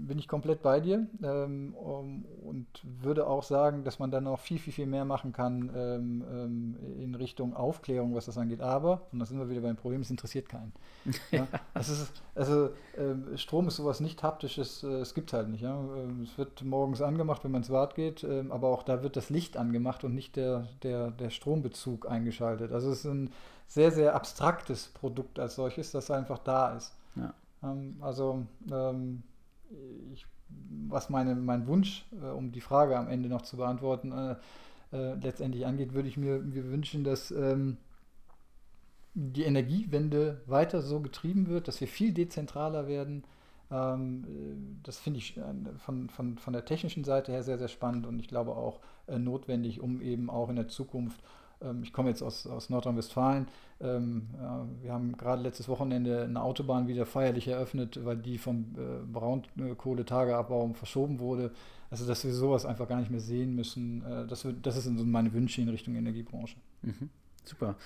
bin 0.08 0.18
ich 0.18 0.26
komplett 0.26 0.62
bei 0.62 0.80
dir 0.80 1.06
ähm, 1.22 1.74
um, 1.74 2.24
und 2.42 2.66
würde 2.82 3.26
auch 3.26 3.42
sagen, 3.42 3.84
dass 3.84 3.98
man 3.98 4.10
dann 4.10 4.24
noch 4.24 4.40
viel, 4.40 4.58
viel, 4.58 4.72
viel 4.72 4.86
mehr 4.86 5.04
machen 5.04 5.32
kann 5.32 5.70
ähm, 5.74 6.24
ähm 6.30 6.76
in 6.98 7.14
Richtung 7.14 7.54
Aufklärung, 7.54 8.14
was 8.14 8.26
das 8.26 8.38
angeht. 8.38 8.60
Aber, 8.60 9.02
und 9.12 9.18
da 9.18 9.26
sind 9.26 9.38
wir 9.38 9.48
wieder 9.48 9.60
beim 9.60 9.76
Problem, 9.76 10.00
es 10.00 10.10
interessiert 10.10 10.48
keinen. 10.48 10.72
ja? 11.30 11.46
ist, 11.74 12.22
also 12.34 12.70
äh, 12.96 13.36
Strom 13.36 13.68
ist 13.68 13.76
sowas 13.76 14.00
nicht 14.00 14.22
haptisches, 14.22 14.82
äh, 14.82 15.00
es 15.00 15.14
gibt 15.14 15.32
halt 15.32 15.48
nicht. 15.48 15.60
Ja? 15.60 15.78
Ähm, 15.78 16.22
es 16.22 16.36
wird 16.38 16.62
morgens 16.64 17.02
angemacht, 17.02 17.44
wenn 17.44 17.52
man 17.52 17.60
ins 17.60 17.70
Bad 17.70 17.94
geht, 17.94 18.24
äh, 18.24 18.44
aber 18.48 18.68
auch 18.68 18.82
da 18.82 19.02
wird 19.02 19.16
das 19.16 19.30
Licht 19.30 19.56
angemacht 19.56 20.04
und 20.04 20.14
nicht 20.14 20.36
der, 20.36 20.68
der, 20.82 21.10
der 21.10 21.30
Strombezug 21.30 22.08
eingeschaltet. 22.08 22.72
Also 22.72 22.90
es 22.90 23.04
ist 23.04 23.12
ein 23.12 23.30
sehr, 23.66 23.92
sehr 23.92 24.14
abstraktes 24.14 24.88
Produkt 24.88 25.38
als 25.38 25.54
solches, 25.54 25.92
das 25.92 26.10
einfach 26.10 26.38
da 26.38 26.76
ist. 26.76 26.92
Ja. 27.14 27.34
Ähm, 27.62 27.96
also, 28.00 28.46
ähm, 28.70 29.22
ich, 30.12 30.26
was 30.88 31.10
meine, 31.10 31.34
mein 31.34 31.66
Wunsch, 31.66 32.04
äh, 32.22 32.26
um 32.26 32.52
die 32.52 32.60
Frage 32.60 32.96
am 32.96 33.08
Ende 33.08 33.28
noch 33.28 33.42
zu 33.42 33.56
beantworten, 33.56 34.12
äh, 34.12 34.36
äh, 34.92 35.14
letztendlich 35.14 35.66
angeht, 35.66 35.94
würde 35.94 36.08
ich 36.08 36.16
mir, 36.16 36.40
mir 36.40 36.70
wünschen, 36.70 37.04
dass 37.04 37.30
ähm, 37.30 37.76
die 39.14 39.44
Energiewende 39.44 40.40
weiter 40.46 40.82
so 40.82 41.00
getrieben 41.00 41.48
wird, 41.48 41.68
dass 41.68 41.80
wir 41.80 41.88
viel 41.88 42.12
dezentraler 42.12 42.88
werden. 42.88 43.24
Ähm, 43.70 44.24
äh, 44.24 44.80
das 44.82 44.98
finde 44.98 45.18
ich 45.18 45.36
äh, 45.36 45.42
von, 45.78 46.08
von, 46.08 46.38
von 46.38 46.52
der 46.52 46.64
technischen 46.64 47.04
Seite 47.04 47.32
her 47.32 47.42
sehr, 47.42 47.58
sehr 47.58 47.68
spannend 47.68 48.06
und 48.06 48.18
ich 48.18 48.28
glaube 48.28 48.56
auch 48.56 48.80
äh, 49.06 49.18
notwendig, 49.18 49.80
um 49.80 50.00
eben 50.00 50.28
auch 50.30 50.48
in 50.48 50.56
der 50.56 50.68
Zukunft 50.68 51.22
ich 51.82 51.92
komme 51.92 52.08
jetzt 52.08 52.22
aus, 52.22 52.46
aus 52.46 52.70
Nordrhein-Westfalen. 52.70 53.48
Ähm, 53.80 54.28
wir 54.82 54.92
haben 54.92 55.16
gerade 55.16 55.42
letztes 55.42 55.68
Wochenende 55.68 56.24
eine 56.24 56.42
Autobahn 56.42 56.88
wieder 56.88 57.06
feierlich 57.06 57.48
eröffnet, 57.48 58.04
weil 58.04 58.16
die 58.16 58.38
vom 58.38 58.74
äh, 58.76 59.04
Braunkohletageabbau 59.10 60.72
verschoben 60.74 61.18
wurde. 61.18 61.50
Also, 61.90 62.06
dass 62.06 62.24
wir 62.24 62.32
sowas 62.32 62.66
einfach 62.66 62.88
gar 62.88 63.00
nicht 63.00 63.10
mehr 63.10 63.20
sehen 63.20 63.54
müssen. 63.54 64.04
Äh, 64.04 64.26
das, 64.26 64.46
das 64.62 64.82
sind 64.82 65.04
meine 65.10 65.32
Wünsche 65.32 65.60
in 65.60 65.68
Richtung 65.68 65.94
Energiebranche. 65.96 66.56
Mhm. 66.82 67.10
Super. 67.44 67.76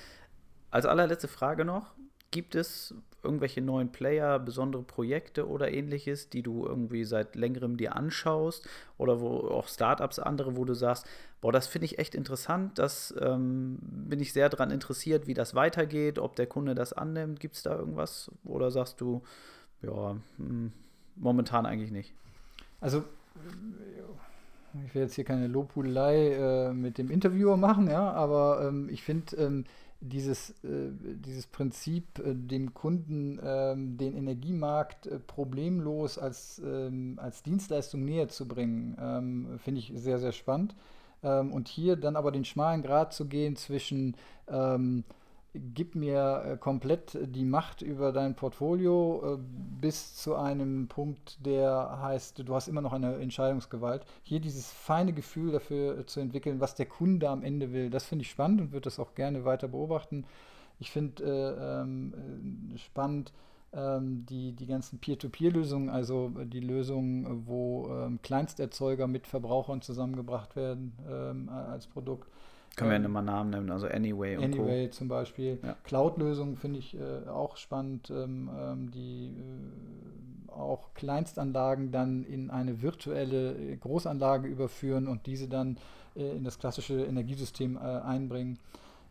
Als 0.70 0.86
allerletzte 0.86 1.28
Frage 1.28 1.64
noch. 1.64 1.94
Gibt 2.34 2.56
es 2.56 2.92
irgendwelche 3.22 3.60
neuen 3.60 3.92
Player, 3.92 4.40
besondere 4.40 4.82
Projekte 4.82 5.48
oder 5.48 5.70
ähnliches, 5.70 6.30
die 6.30 6.42
du 6.42 6.66
irgendwie 6.66 7.04
seit 7.04 7.36
längerem 7.36 7.76
dir 7.76 7.94
anschaust? 7.94 8.68
Oder 8.98 9.20
wo 9.20 9.36
auch 9.50 9.68
Startups 9.68 10.18
andere, 10.18 10.56
wo 10.56 10.64
du 10.64 10.74
sagst, 10.74 11.06
boah, 11.40 11.52
das 11.52 11.68
finde 11.68 11.84
ich 11.84 12.00
echt 12.00 12.16
interessant, 12.16 12.76
das 12.80 13.14
ähm, 13.20 13.78
bin 13.80 14.18
ich 14.18 14.32
sehr 14.32 14.48
daran 14.48 14.72
interessiert, 14.72 15.28
wie 15.28 15.34
das 15.34 15.54
weitergeht, 15.54 16.18
ob 16.18 16.34
der 16.34 16.48
Kunde 16.48 16.74
das 16.74 16.92
annimmt, 16.92 17.38
gibt 17.38 17.54
es 17.54 17.62
da 17.62 17.78
irgendwas? 17.78 18.32
Oder 18.44 18.72
sagst 18.72 19.00
du, 19.00 19.22
ja, 19.80 20.14
mh, 20.14 20.48
hm, 20.48 20.72
momentan 21.14 21.66
eigentlich 21.66 21.92
nicht? 21.92 22.14
Also 22.80 23.04
ich 24.84 24.92
will 24.92 25.02
jetzt 25.02 25.14
hier 25.14 25.24
keine 25.24 25.46
Lobhudelei 25.46 26.32
äh, 26.32 26.72
mit 26.72 26.98
dem 26.98 27.12
Interviewer 27.12 27.56
machen, 27.56 27.88
ja, 27.88 28.10
aber 28.10 28.66
ähm, 28.66 28.88
ich 28.90 29.04
finde, 29.04 29.36
ähm, 29.36 29.66
dieses, 30.06 30.50
äh, 30.62 30.90
dieses 30.92 31.46
Prinzip, 31.46 32.18
äh, 32.18 32.34
dem 32.34 32.74
Kunden 32.74 33.40
ähm, 33.42 33.96
den 33.96 34.14
Energiemarkt 34.14 35.06
äh, 35.06 35.18
problemlos 35.18 36.18
als, 36.18 36.60
ähm, 36.64 37.18
als 37.20 37.42
Dienstleistung 37.42 38.04
näher 38.04 38.28
zu 38.28 38.46
bringen, 38.46 38.96
ähm, 39.00 39.58
finde 39.58 39.80
ich 39.80 39.92
sehr, 39.96 40.18
sehr 40.18 40.32
spannend. 40.32 40.74
Und 41.22 41.68
hier 41.68 41.96
dann 41.96 42.16
aber 42.16 42.32
den 42.32 42.44
schmalen 42.44 42.82
Grad 42.82 43.14
zu 43.14 43.24
gehen 43.24 43.56
zwischen 43.56 44.14
gib 45.54 45.94
mir 45.94 46.42
äh, 46.44 46.56
komplett 46.56 47.16
die 47.22 47.44
Macht 47.44 47.82
über 47.82 48.12
dein 48.12 48.34
Portfolio 48.34 49.34
äh, 49.34 49.38
bis 49.80 50.16
zu 50.16 50.34
einem 50.34 50.88
Punkt, 50.88 51.44
der 51.46 51.98
heißt, 52.02 52.40
du 52.40 52.54
hast 52.54 52.68
immer 52.68 52.80
noch 52.80 52.92
eine 52.92 53.16
Entscheidungsgewalt. 53.16 54.04
Hier 54.22 54.40
dieses 54.40 54.70
feine 54.70 55.12
Gefühl 55.12 55.52
dafür 55.52 55.98
äh, 55.98 56.06
zu 56.06 56.20
entwickeln, 56.20 56.60
was 56.60 56.74
der 56.74 56.86
Kunde 56.86 57.28
am 57.28 57.42
Ende 57.42 57.72
will, 57.72 57.90
das 57.90 58.04
finde 58.04 58.22
ich 58.22 58.30
spannend 58.30 58.60
und 58.60 58.72
würde 58.72 58.84
das 58.84 58.98
auch 58.98 59.14
gerne 59.14 59.44
weiter 59.44 59.68
beobachten. 59.68 60.24
Ich 60.80 60.90
finde 60.90 61.22
äh, 61.22 61.82
ähm, 61.82 62.14
spannend 62.76 63.32
ähm, 63.72 64.26
die, 64.26 64.52
die 64.52 64.66
ganzen 64.66 64.98
Peer-to-Peer-Lösungen, 64.98 65.88
also 65.88 66.30
die 66.30 66.60
Lösungen, 66.60 67.46
wo 67.46 67.88
ähm, 67.90 68.18
Kleinsterzeuger 68.22 69.06
mit 69.06 69.26
Verbrauchern 69.26 69.82
zusammengebracht 69.82 70.56
werden 70.56 70.92
ähm, 71.08 71.48
als 71.48 71.86
Produkt. 71.86 72.28
Können 72.76 72.90
wir 72.90 73.00
ja 73.00 73.08
mal 73.08 73.22
Namen 73.22 73.50
nennen, 73.50 73.70
also 73.70 73.86
Anyway 73.86 74.36
und 74.36 74.44
Anyway 74.44 74.86
Co. 74.86 74.92
zum 74.92 75.08
Beispiel. 75.08 75.58
Ja. 75.62 75.76
Cloud-Lösungen 75.84 76.56
finde 76.56 76.78
ich 76.78 76.96
äh, 76.96 77.28
auch 77.28 77.56
spannend, 77.56 78.10
ähm, 78.10 78.50
ähm, 78.58 78.90
die 78.90 79.34
äh, 79.36 80.52
auch 80.52 80.94
Kleinstanlagen 80.94 81.92
dann 81.92 82.24
in 82.24 82.50
eine 82.50 82.82
virtuelle 82.82 83.54
äh, 83.54 83.76
Großanlage 83.76 84.48
überführen 84.48 85.08
und 85.08 85.26
diese 85.26 85.48
dann 85.48 85.78
äh, 86.16 86.36
in 86.36 86.44
das 86.44 86.58
klassische 86.58 87.04
Energiesystem 87.04 87.76
äh, 87.76 87.80
einbringen. 87.80 88.58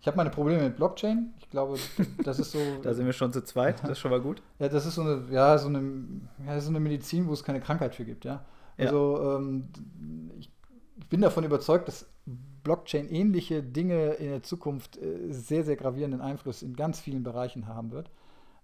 Ich 0.01 0.07
habe 0.07 0.17
meine 0.17 0.31
Probleme 0.31 0.63
mit 0.63 0.75
Blockchain. 0.75 1.33
Ich 1.39 1.49
glaube, 1.49 1.77
das 2.25 2.37
ist 2.39 2.51
so. 2.51 2.59
da 2.83 2.93
sind 2.93 3.05
wir 3.05 3.13
schon 3.13 3.31
zu 3.31 3.43
zweit, 3.43 3.81
das 3.83 3.91
ist 3.91 3.99
schon 3.99 4.11
mal 4.11 4.19
gut. 4.19 4.41
ja, 4.59 4.67
das 4.67 4.85
ist 4.85 4.95
so 4.95 5.01
eine, 5.01 5.23
ja, 5.31 5.57
so 5.57 5.69
eine, 5.69 5.81
ja, 6.45 6.59
so 6.59 6.69
eine 6.69 6.79
Medizin, 6.79 7.27
wo 7.27 7.33
es 7.33 7.43
keine 7.43 7.61
Krankheit 7.61 7.95
für 7.95 8.03
gibt, 8.03 8.25
ja. 8.25 8.43
Also 8.77 9.37
ähm, 9.37 9.69
ich, 10.39 10.49
ich 10.97 11.07
bin 11.07 11.21
davon 11.21 11.43
überzeugt, 11.43 11.87
dass 11.87 12.07
Blockchain-ähnliche 12.63 13.63
Dinge 13.63 14.13
in 14.13 14.29
der 14.29 14.43
Zukunft 14.43 14.97
äh, 14.97 15.31
sehr, 15.31 15.63
sehr 15.63 15.75
gravierenden 15.75 16.21
Einfluss 16.21 16.61
in 16.61 16.75
ganz 16.75 16.99
vielen 16.99 17.23
Bereichen 17.23 17.67
haben 17.67 17.91
wird. 17.91 18.09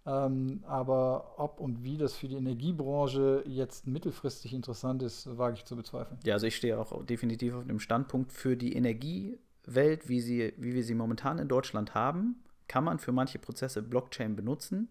Ähm, 0.05 0.63
aber 0.65 1.35
ob 1.37 1.59
und 1.59 1.83
wie 1.83 1.97
das 1.97 2.15
für 2.15 2.27
die 2.27 2.35
Energiebranche 2.35 3.43
jetzt 3.45 3.85
mittelfristig 3.85 4.53
interessant 4.53 5.03
ist, 5.03 5.37
wage 5.37 5.55
ich 5.55 5.65
zu 5.65 5.75
bezweifeln. 5.75 6.19
Ja, 6.23 6.35
also 6.35 6.47
ich 6.47 6.55
stehe 6.55 6.79
auch 6.79 7.05
definitiv 7.05 7.53
auf 7.53 7.65
dem 7.65 7.79
Standpunkt 7.79 8.31
für 8.31 8.55
die 8.55 8.73
Energiewelt, 8.73 10.07
wie, 10.07 10.21
sie, 10.21 10.53
wie 10.57 10.73
wir 10.73 10.83
sie 10.83 10.95
momentan 10.95 11.37
in 11.37 11.47
Deutschland 11.47 11.93
haben, 11.93 12.43
kann 12.67 12.83
man 12.83 12.99
für 12.99 13.11
manche 13.11 13.39
Prozesse 13.39 13.81
Blockchain 13.81 14.35
benutzen. 14.35 14.87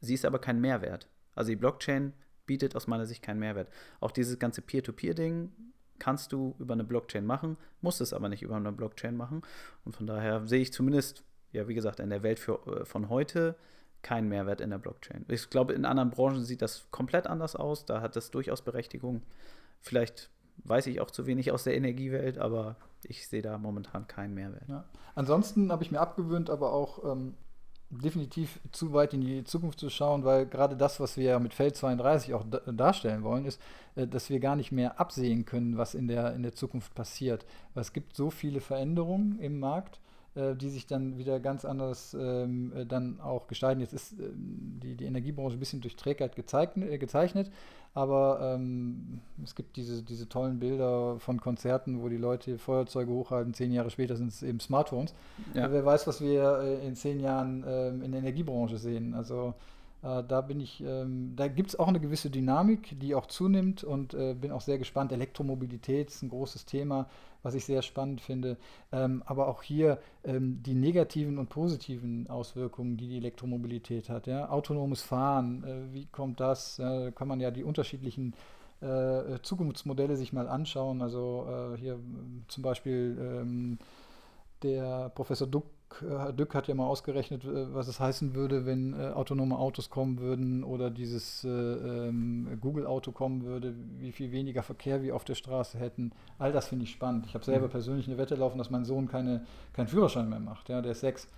Sie 0.00 0.14
ist 0.14 0.24
aber 0.24 0.38
kein 0.38 0.60
Mehrwert. 0.60 1.08
Also 1.34 1.50
die 1.50 1.56
Blockchain 1.56 2.14
bietet 2.46 2.76
aus 2.76 2.86
meiner 2.86 3.06
Sicht 3.06 3.22
keinen 3.22 3.40
Mehrwert. 3.40 3.68
Auch 4.00 4.10
dieses 4.10 4.38
ganze 4.38 4.62
Peer-to-Peer-Ding 4.62 5.50
kannst 5.98 6.32
du 6.32 6.54
über 6.58 6.74
eine 6.74 6.84
Blockchain 6.84 7.24
machen, 7.26 7.56
musst 7.80 8.00
es 8.00 8.12
aber 8.12 8.28
nicht 8.28 8.42
über 8.42 8.56
eine 8.56 8.72
Blockchain 8.72 9.16
machen. 9.16 9.42
Und 9.84 9.94
von 9.94 10.06
daher 10.06 10.46
sehe 10.46 10.60
ich 10.60 10.72
zumindest, 10.72 11.24
ja, 11.52 11.68
wie 11.68 11.74
gesagt, 11.74 12.00
in 12.00 12.10
der 12.10 12.22
Welt 12.22 12.38
für, 12.38 12.60
äh, 12.66 12.84
von 12.84 13.08
heute 13.08 13.56
keinen 14.02 14.28
Mehrwert 14.28 14.60
in 14.60 14.70
der 14.70 14.78
Blockchain. 14.78 15.24
Ich 15.28 15.50
glaube, 15.50 15.72
in 15.72 15.84
anderen 15.84 16.10
Branchen 16.10 16.44
sieht 16.44 16.62
das 16.62 16.86
komplett 16.90 17.26
anders 17.26 17.56
aus. 17.56 17.86
Da 17.86 18.00
hat 18.00 18.14
das 18.14 18.30
durchaus 18.30 18.62
Berechtigung. 18.62 19.22
Vielleicht 19.80 20.30
weiß 20.64 20.86
ich 20.86 21.00
auch 21.00 21.10
zu 21.10 21.26
wenig 21.26 21.50
aus 21.50 21.64
der 21.64 21.76
Energiewelt, 21.76 22.38
aber 22.38 22.76
ich 23.02 23.28
sehe 23.28 23.42
da 23.42 23.58
momentan 23.58 24.06
keinen 24.06 24.34
Mehrwert. 24.34 24.68
Ja. 24.68 24.84
Ansonsten 25.14 25.72
habe 25.72 25.82
ich 25.82 25.90
mir 25.90 26.00
abgewöhnt, 26.00 26.50
aber 26.50 26.72
auch 26.72 27.04
ähm, 27.04 27.34
definitiv 27.90 28.60
zu 28.72 28.92
weit 28.92 29.14
in 29.14 29.20
die 29.20 29.44
Zukunft 29.44 29.78
zu 29.78 29.90
schauen, 29.90 30.24
weil 30.24 30.46
gerade 30.46 30.76
das, 30.76 30.98
was 30.98 31.16
wir 31.16 31.24
ja 31.24 31.38
mit 31.38 31.54
Feld 31.54 31.76
32 31.76 32.34
auch 32.34 32.44
darstellen 32.66 33.22
wollen, 33.22 33.44
ist, 33.44 33.60
äh, 33.94 34.06
dass 34.06 34.30
wir 34.30 34.40
gar 34.40 34.56
nicht 34.56 34.72
mehr 34.72 35.00
absehen 35.00 35.44
können, 35.44 35.78
was 35.78 35.94
in 35.94 36.08
der, 36.08 36.34
in 36.34 36.42
der 36.42 36.52
Zukunft 36.52 36.94
passiert. 36.94 37.46
Es 37.74 37.92
gibt 37.92 38.16
so 38.16 38.30
viele 38.30 38.60
Veränderungen 38.60 39.38
im 39.38 39.60
Markt, 39.60 40.00
äh, 40.34 40.54
die 40.54 40.70
sich 40.70 40.86
dann 40.86 41.16
wieder 41.16 41.40
ganz 41.40 41.64
anders 41.64 42.14
ähm, 42.18 42.72
äh, 42.74 42.86
dann 42.86 43.20
auch 43.20 43.46
gestalten. 43.46 43.80
Jetzt 43.80 43.94
ist 43.94 44.12
ähm, 44.12 44.80
die, 44.82 44.96
die 44.96 45.04
Energiebranche 45.04 45.56
ein 45.56 45.60
bisschen 45.60 45.80
durch 45.80 45.96
Trägheit 45.96 46.34
gezeichnet 46.36 47.50
aber 47.96 48.40
ähm, 48.42 49.20
es 49.42 49.54
gibt 49.54 49.76
diese, 49.76 50.02
diese 50.02 50.28
tollen 50.28 50.58
Bilder 50.58 51.18
von 51.18 51.40
Konzerten, 51.40 52.02
wo 52.02 52.10
die 52.10 52.18
Leute 52.18 52.58
Feuerzeuge 52.58 53.10
hochhalten, 53.10 53.54
zehn 53.54 53.72
Jahre 53.72 53.88
später 53.88 54.16
sind 54.16 54.28
es 54.28 54.42
eben 54.42 54.60
Smartphones. 54.60 55.14
Ja. 55.54 55.72
Wer 55.72 55.82
weiß, 55.82 56.06
was 56.06 56.20
wir 56.20 56.60
äh, 56.60 56.86
in 56.86 56.94
zehn 56.94 57.20
Jahren 57.20 57.64
ähm, 57.66 58.02
in 58.02 58.12
der 58.12 58.20
Energiebranche 58.20 58.76
sehen. 58.76 59.14
Also 59.14 59.54
da 60.06 60.40
bin 60.40 60.60
ich, 60.60 60.82
ähm, 60.82 61.34
da 61.34 61.48
gibt 61.48 61.70
es 61.70 61.78
auch 61.78 61.88
eine 61.88 61.98
gewisse 61.98 62.30
Dynamik, 62.30 62.98
die 63.00 63.14
auch 63.14 63.26
zunimmt 63.26 63.82
und 63.82 64.14
äh, 64.14 64.34
bin 64.34 64.52
auch 64.52 64.60
sehr 64.60 64.78
gespannt. 64.78 65.10
Elektromobilität 65.10 66.10
ist 66.10 66.22
ein 66.22 66.28
großes 66.28 66.64
Thema, 66.64 67.08
was 67.42 67.54
ich 67.54 67.64
sehr 67.64 67.82
spannend 67.82 68.20
finde. 68.20 68.56
Ähm, 68.92 69.22
aber 69.26 69.48
auch 69.48 69.62
hier 69.62 69.98
ähm, 70.24 70.62
die 70.62 70.74
negativen 70.74 71.38
und 71.38 71.48
positiven 71.48 72.28
Auswirkungen, 72.30 72.96
die 72.96 73.08
die 73.08 73.16
Elektromobilität 73.16 74.08
hat. 74.08 74.26
Ja? 74.26 74.48
Autonomes 74.50 75.02
Fahren, 75.02 75.64
äh, 75.64 75.92
wie 75.92 76.06
kommt 76.06 76.40
das? 76.40 76.76
da 76.76 77.10
kann 77.10 77.26
man 77.26 77.40
ja 77.40 77.50
die 77.50 77.64
unterschiedlichen 77.64 78.34
äh, 78.80 79.40
Zukunftsmodelle 79.42 80.16
sich 80.16 80.32
mal 80.32 80.48
anschauen. 80.48 81.02
Also 81.02 81.46
äh, 81.48 81.78
hier 81.78 81.98
zum 82.48 82.62
Beispiel 82.62 83.16
ähm, 83.20 83.78
der 84.62 85.10
Professor 85.10 85.46
Duck 85.46 85.64
äh, 86.02 86.32
Dück 86.32 86.54
hat 86.54 86.68
ja 86.68 86.74
mal 86.74 86.86
ausgerechnet, 86.86 87.44
äh, 87.44 87.74
was 87.74 87.88
es 87.88 88.00
heißen 88.00 88.34
würde, 88.34 88.66
wenn 88.66 88.92
äh, 88.92 89.08
autonome 89.08 89.58
Autos 89.58 89.90
kommen 89.90 90.18
würden 90.18 90.64
oder 90.64 90.90
dieses 90.90 91.44
äh, 91.44 91.48
ähm, 91.48 92.58
Google-Auto 92.60 93.12
kommen 93.12 93.44
würde, 93.44 93.74
wie 93.98 94.12
viel 94.12 94.32
weniger 94.32 94.62
Verkehr 94.62 95.02
wir 95.02 95.14
auf 95.14 95.24
der 95.24 95.34
Straße 95.34 95.78
hätten. 95.78 96.12
All 96.38 96.52
das 96.52 96.68
finde 96.68 96.84
ich 96.84 96.90
spannend. 96.90 97.26
Ich 97.26 97.34
habe 97.34 97.44
selber 97.44 97.66
mhm. 97.66 97.70
persönlich 97.72 98.06
eine 98.06 98.18
Wette 98.18 98.34
laufen, 98.34 98.58
dass 98.58 98.70
mein 98.70 98.84
Sohn 98.84 99.08
keine, 99.08 99.44
keinen 99.72 99.88
Führerschein 99.88 100.28
mehr 100.28 100.40
macht. 100.40 100.68
Ja, 100.68 100.80
der 100.82 100.92
ist 100.92 101.00
sechs. 101.00 101.28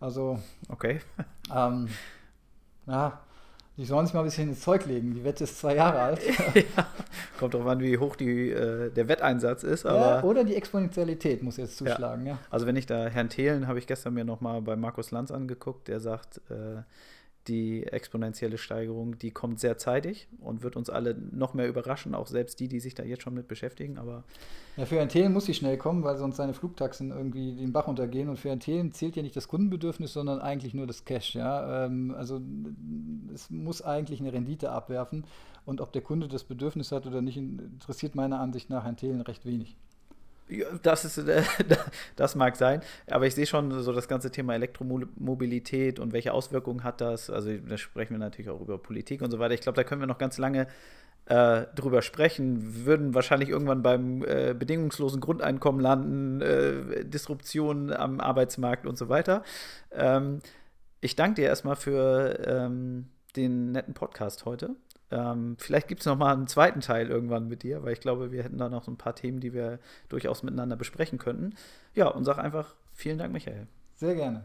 Also, 0.00 0.38
okay. 0.68 1.00
Ähm, 1.54 1.88
ja, 2.86 3.20
die 3.76 3.84
sollen 3.84 4.06
sich 4.06 4.14
mal 4.14 4.20
ein 4.20 4.26
bisschen 4.26 4.48
ins 4.48 4.60
Zeug 4.60 4.86
legen. 4.86 5.14
Die 5.14 5.22
Wette 5.22 5.44
ist 5.44 5.58
zwei 5.58 5.74
Jahre 5.74 5.98
alt. 6.00 6.20
ja, 6.54 6.86
kommt 7.38 7.54
drauf 7.54 7.66
an, 7.66 7.80
wie 7.80 7.98
hoch 7.98 8.16
die, 8.16 8.50
äh, 8.50 8.90
der 8.90 9.08
Wetteinsatz 9.08 9.64
ist. 9.64 9.84
Ja, 9.84 10.22
oder 10.22 10.44
die 10.44 10.54
Exponentialität 10.54 11.42
muss 11.42 11.58
jetzt 11.58 11.76
zuschlagen. 11.76 12.26
Ja. 12.26 12.38
Also 12.50 12.66
wenn 12.66 12.76
ich 12.76 12.86
da 12.86 13.06
Herrn 13.06 13.28
Thelen 13.28 13.68
habe 13.68 13.78
ich 13.78 13.86
gestern 13.86 14.14
mir 14.14 14.24
noch 14.24 14.40
mal 14.40 14.62
bei 14.62 14.76
Markus 14.76 15.10
Lanz 15.10 15.30
angeguckt, 15.30 15.88
der 15.88 16.00
sagt, 16.00 16.40
äh, 16.50 16.82
die 17.48 17.84
exponentielle 17.84 18.58
Steigerung, 18.58 19.18
die 19.18 19.30
kommt 19.30 19.60
sehr 19.60 19.78
zeitig 19.78 20.28
und 20.40 20.62
wird 20.62 20.76
uns 20.76 20.90
alle 20.90 21.14
noch 21.14 21.54
mehr 21.54 21.68
überraschen, 21.68 22.14
auch 22.14 22.26
selbst 22.26 22.60
die, 22.60 22.68
die 22.68 22.80
sich 22.80 22.94
da 22.94 23.02
jetzt 23.02 23.22
schon 23.22 23.34
mit 23.34 23.48
beschäftigen. 23.48 23.98
Aber 23.98 24.24
ja, 24.76 24.84
für 24.84 25.00
ein 25.00 25.08
Thelen 25.08 25.32
muss 25.32 25.46
sie 25.46 25.54
schnell 25.54 25.78
kommen, 25.78 26.04
weil 26.04 26.16
sonst 26.18 26.36
seine 26.36 26.52
Flugtaxen 26.52 27.10
irgendwie 27.10 27.54
den 27.54 27.72
Bach 27.72 27.88
untergehen. 27.88 28.28
Und 28.28 28.38
für 28.38 28.50
ein 28.50 28.60
Thelen 28.60 28.92
zählt 28.92 29.16
ja 29.16 29.22
nicht 29.22 29.36
das 29.36 29.48
Kundenbedürfnis, 29.48 30.12
sondern 30.12 30.40
eigentlich 30.40 30.74
nur 30.74 30.86
das 30.86 31.04
Cash. 31.04 31.34
Ja? 31.34 31.86
Ähm, 31.86 32.14
also 32.16 32.40
es 33.32 33.48
muss 33.50 33.82
eigentlich 33.82 34.20
eine 34.20 34.32
Rendite 34.32 34.70
abwerfen. 34.70 35.24
Und 35.64 35.80
ob 35.80 35.92
der 35.92 36.02
Kunde 36.02 36.28
das 36.28 36.44
Bedürfnis 36.44 36.92
hat 36.92 37.06
oder 37.06 37.22
nicht, 37.22 37.36
interessiert 37.36 38.14
meiner 38.14 38.40
Ansicht 38.40 38.70
nach 38.70 38.84
ein 38.84 38.96
Thelen 38.96 39.20
recht 39.22 39.46
wenig. 39.46 39.76
Das, 40.82 41.04
ist, 41.04 41.18
äh, 41.18 41.42
das 42.16 42.34
mag 42.36 42.56
sein, 42.56 42.80
aber 43.10 43.26
ich 43.26 43.34
sehe 43.34 43.46
schon 43.46 43.82
so 43.82 43.92
das 43.92 44.06
ganze 44.06 44.30
Thema 44.30 44.54
Elektromobilität 44.54 45.98
und 45.98 46.12
welche 46.12 46.32
Auswirkungen 46.32 46.84
hat 46.84 47.00
das. 47.00 47.30
Also 47.30 47.56
da 47.56 47.76
sprechen 47.76 48.14
wir 48.14 48.18
natürlich 48.18 48.50
auch 48.50 48.60
über 48.60 48.78
Politik 48.78 49.22
und 49.22 49.30
so 49.30 49.38
weiter. 49.38 49.54
Ich 49.54 49.60
glaube, 49.60 49.76
da 49.76 49.84
können 49.84 50.00
wir 50.00 50.06
noch 50.06 50.18
ganz 50.18 50.38
lange 50.38 50.68
äh, 51.26 51.66
drüber 51.74 52.02
sprechen, 52.02 52.86
würden 52.86 53.14
wahrscheinlich 53.14 53.48
irgendwann 53.48 53.82
beim 53.82 54.22
äh, 54.22 54.54
bedingungslosen 54.54 55.20
Grundeinkommen 55.20 55.80
landen, 55.80 56.40
äh, 56.40 57.04
Disruption 57.04 57.92
am 57.92 58.20
Arbeitsmarkt 58.20 58.86
und 58.86 58.96
so 58.96 59.08
weiter. 59.08 59.42
Ähm, 59.90 60.40
ich 61.00 61.16
danke 61.16 61.42
dir 61.42 61.48
erstmal 61.48 61.76
für 61.76 62.38
ähm, 62.46 63.08
den 63.34 63.72
netten 63.72 63.94
Podcast 63.94 64.44
heute. 64.44 64.76
Ähm, 65.10 65.56
vielleicht 65.58 65.88
gibt 65.88 66.00
es 66.00 66.06
noch 66.06 66.16
mal 66.16 66.32
einen 66.32 66.46
zweiten 66.46 66.80
Teil 66.80 67.08
irgendwann 67.08 67.48
mit 67.48 67.62
dir, 67.62 67.82
weil 67.82 67.92
ich 67.92 68.00
glaube, 68.00 68.32
wir 68.32 68.42
hätten 68.42 68.58
da 68.58 68.68
noch 68.68 68.84
so 68.84 68.90
ein 68.90 68.98
paar 68.98 69.14
Themen, 69.14 69.40
die 69.40 69.52
wir 69.52 69.78
durchaus 70.08 70.42
miteinander 70.42 70.76
besprechen 70.76 71.18
könnten. 71.18 71.54
Ja, 71.94 72.08
und 72.08 72.24
sag 72.24 72.38
einfach 72.38 72.74
vielen 72.92 73.18
Dank, 73.18 73.32
Michael. 73.32 73.66
Sehr 73.94 74.14
gerne. 74.14 74.44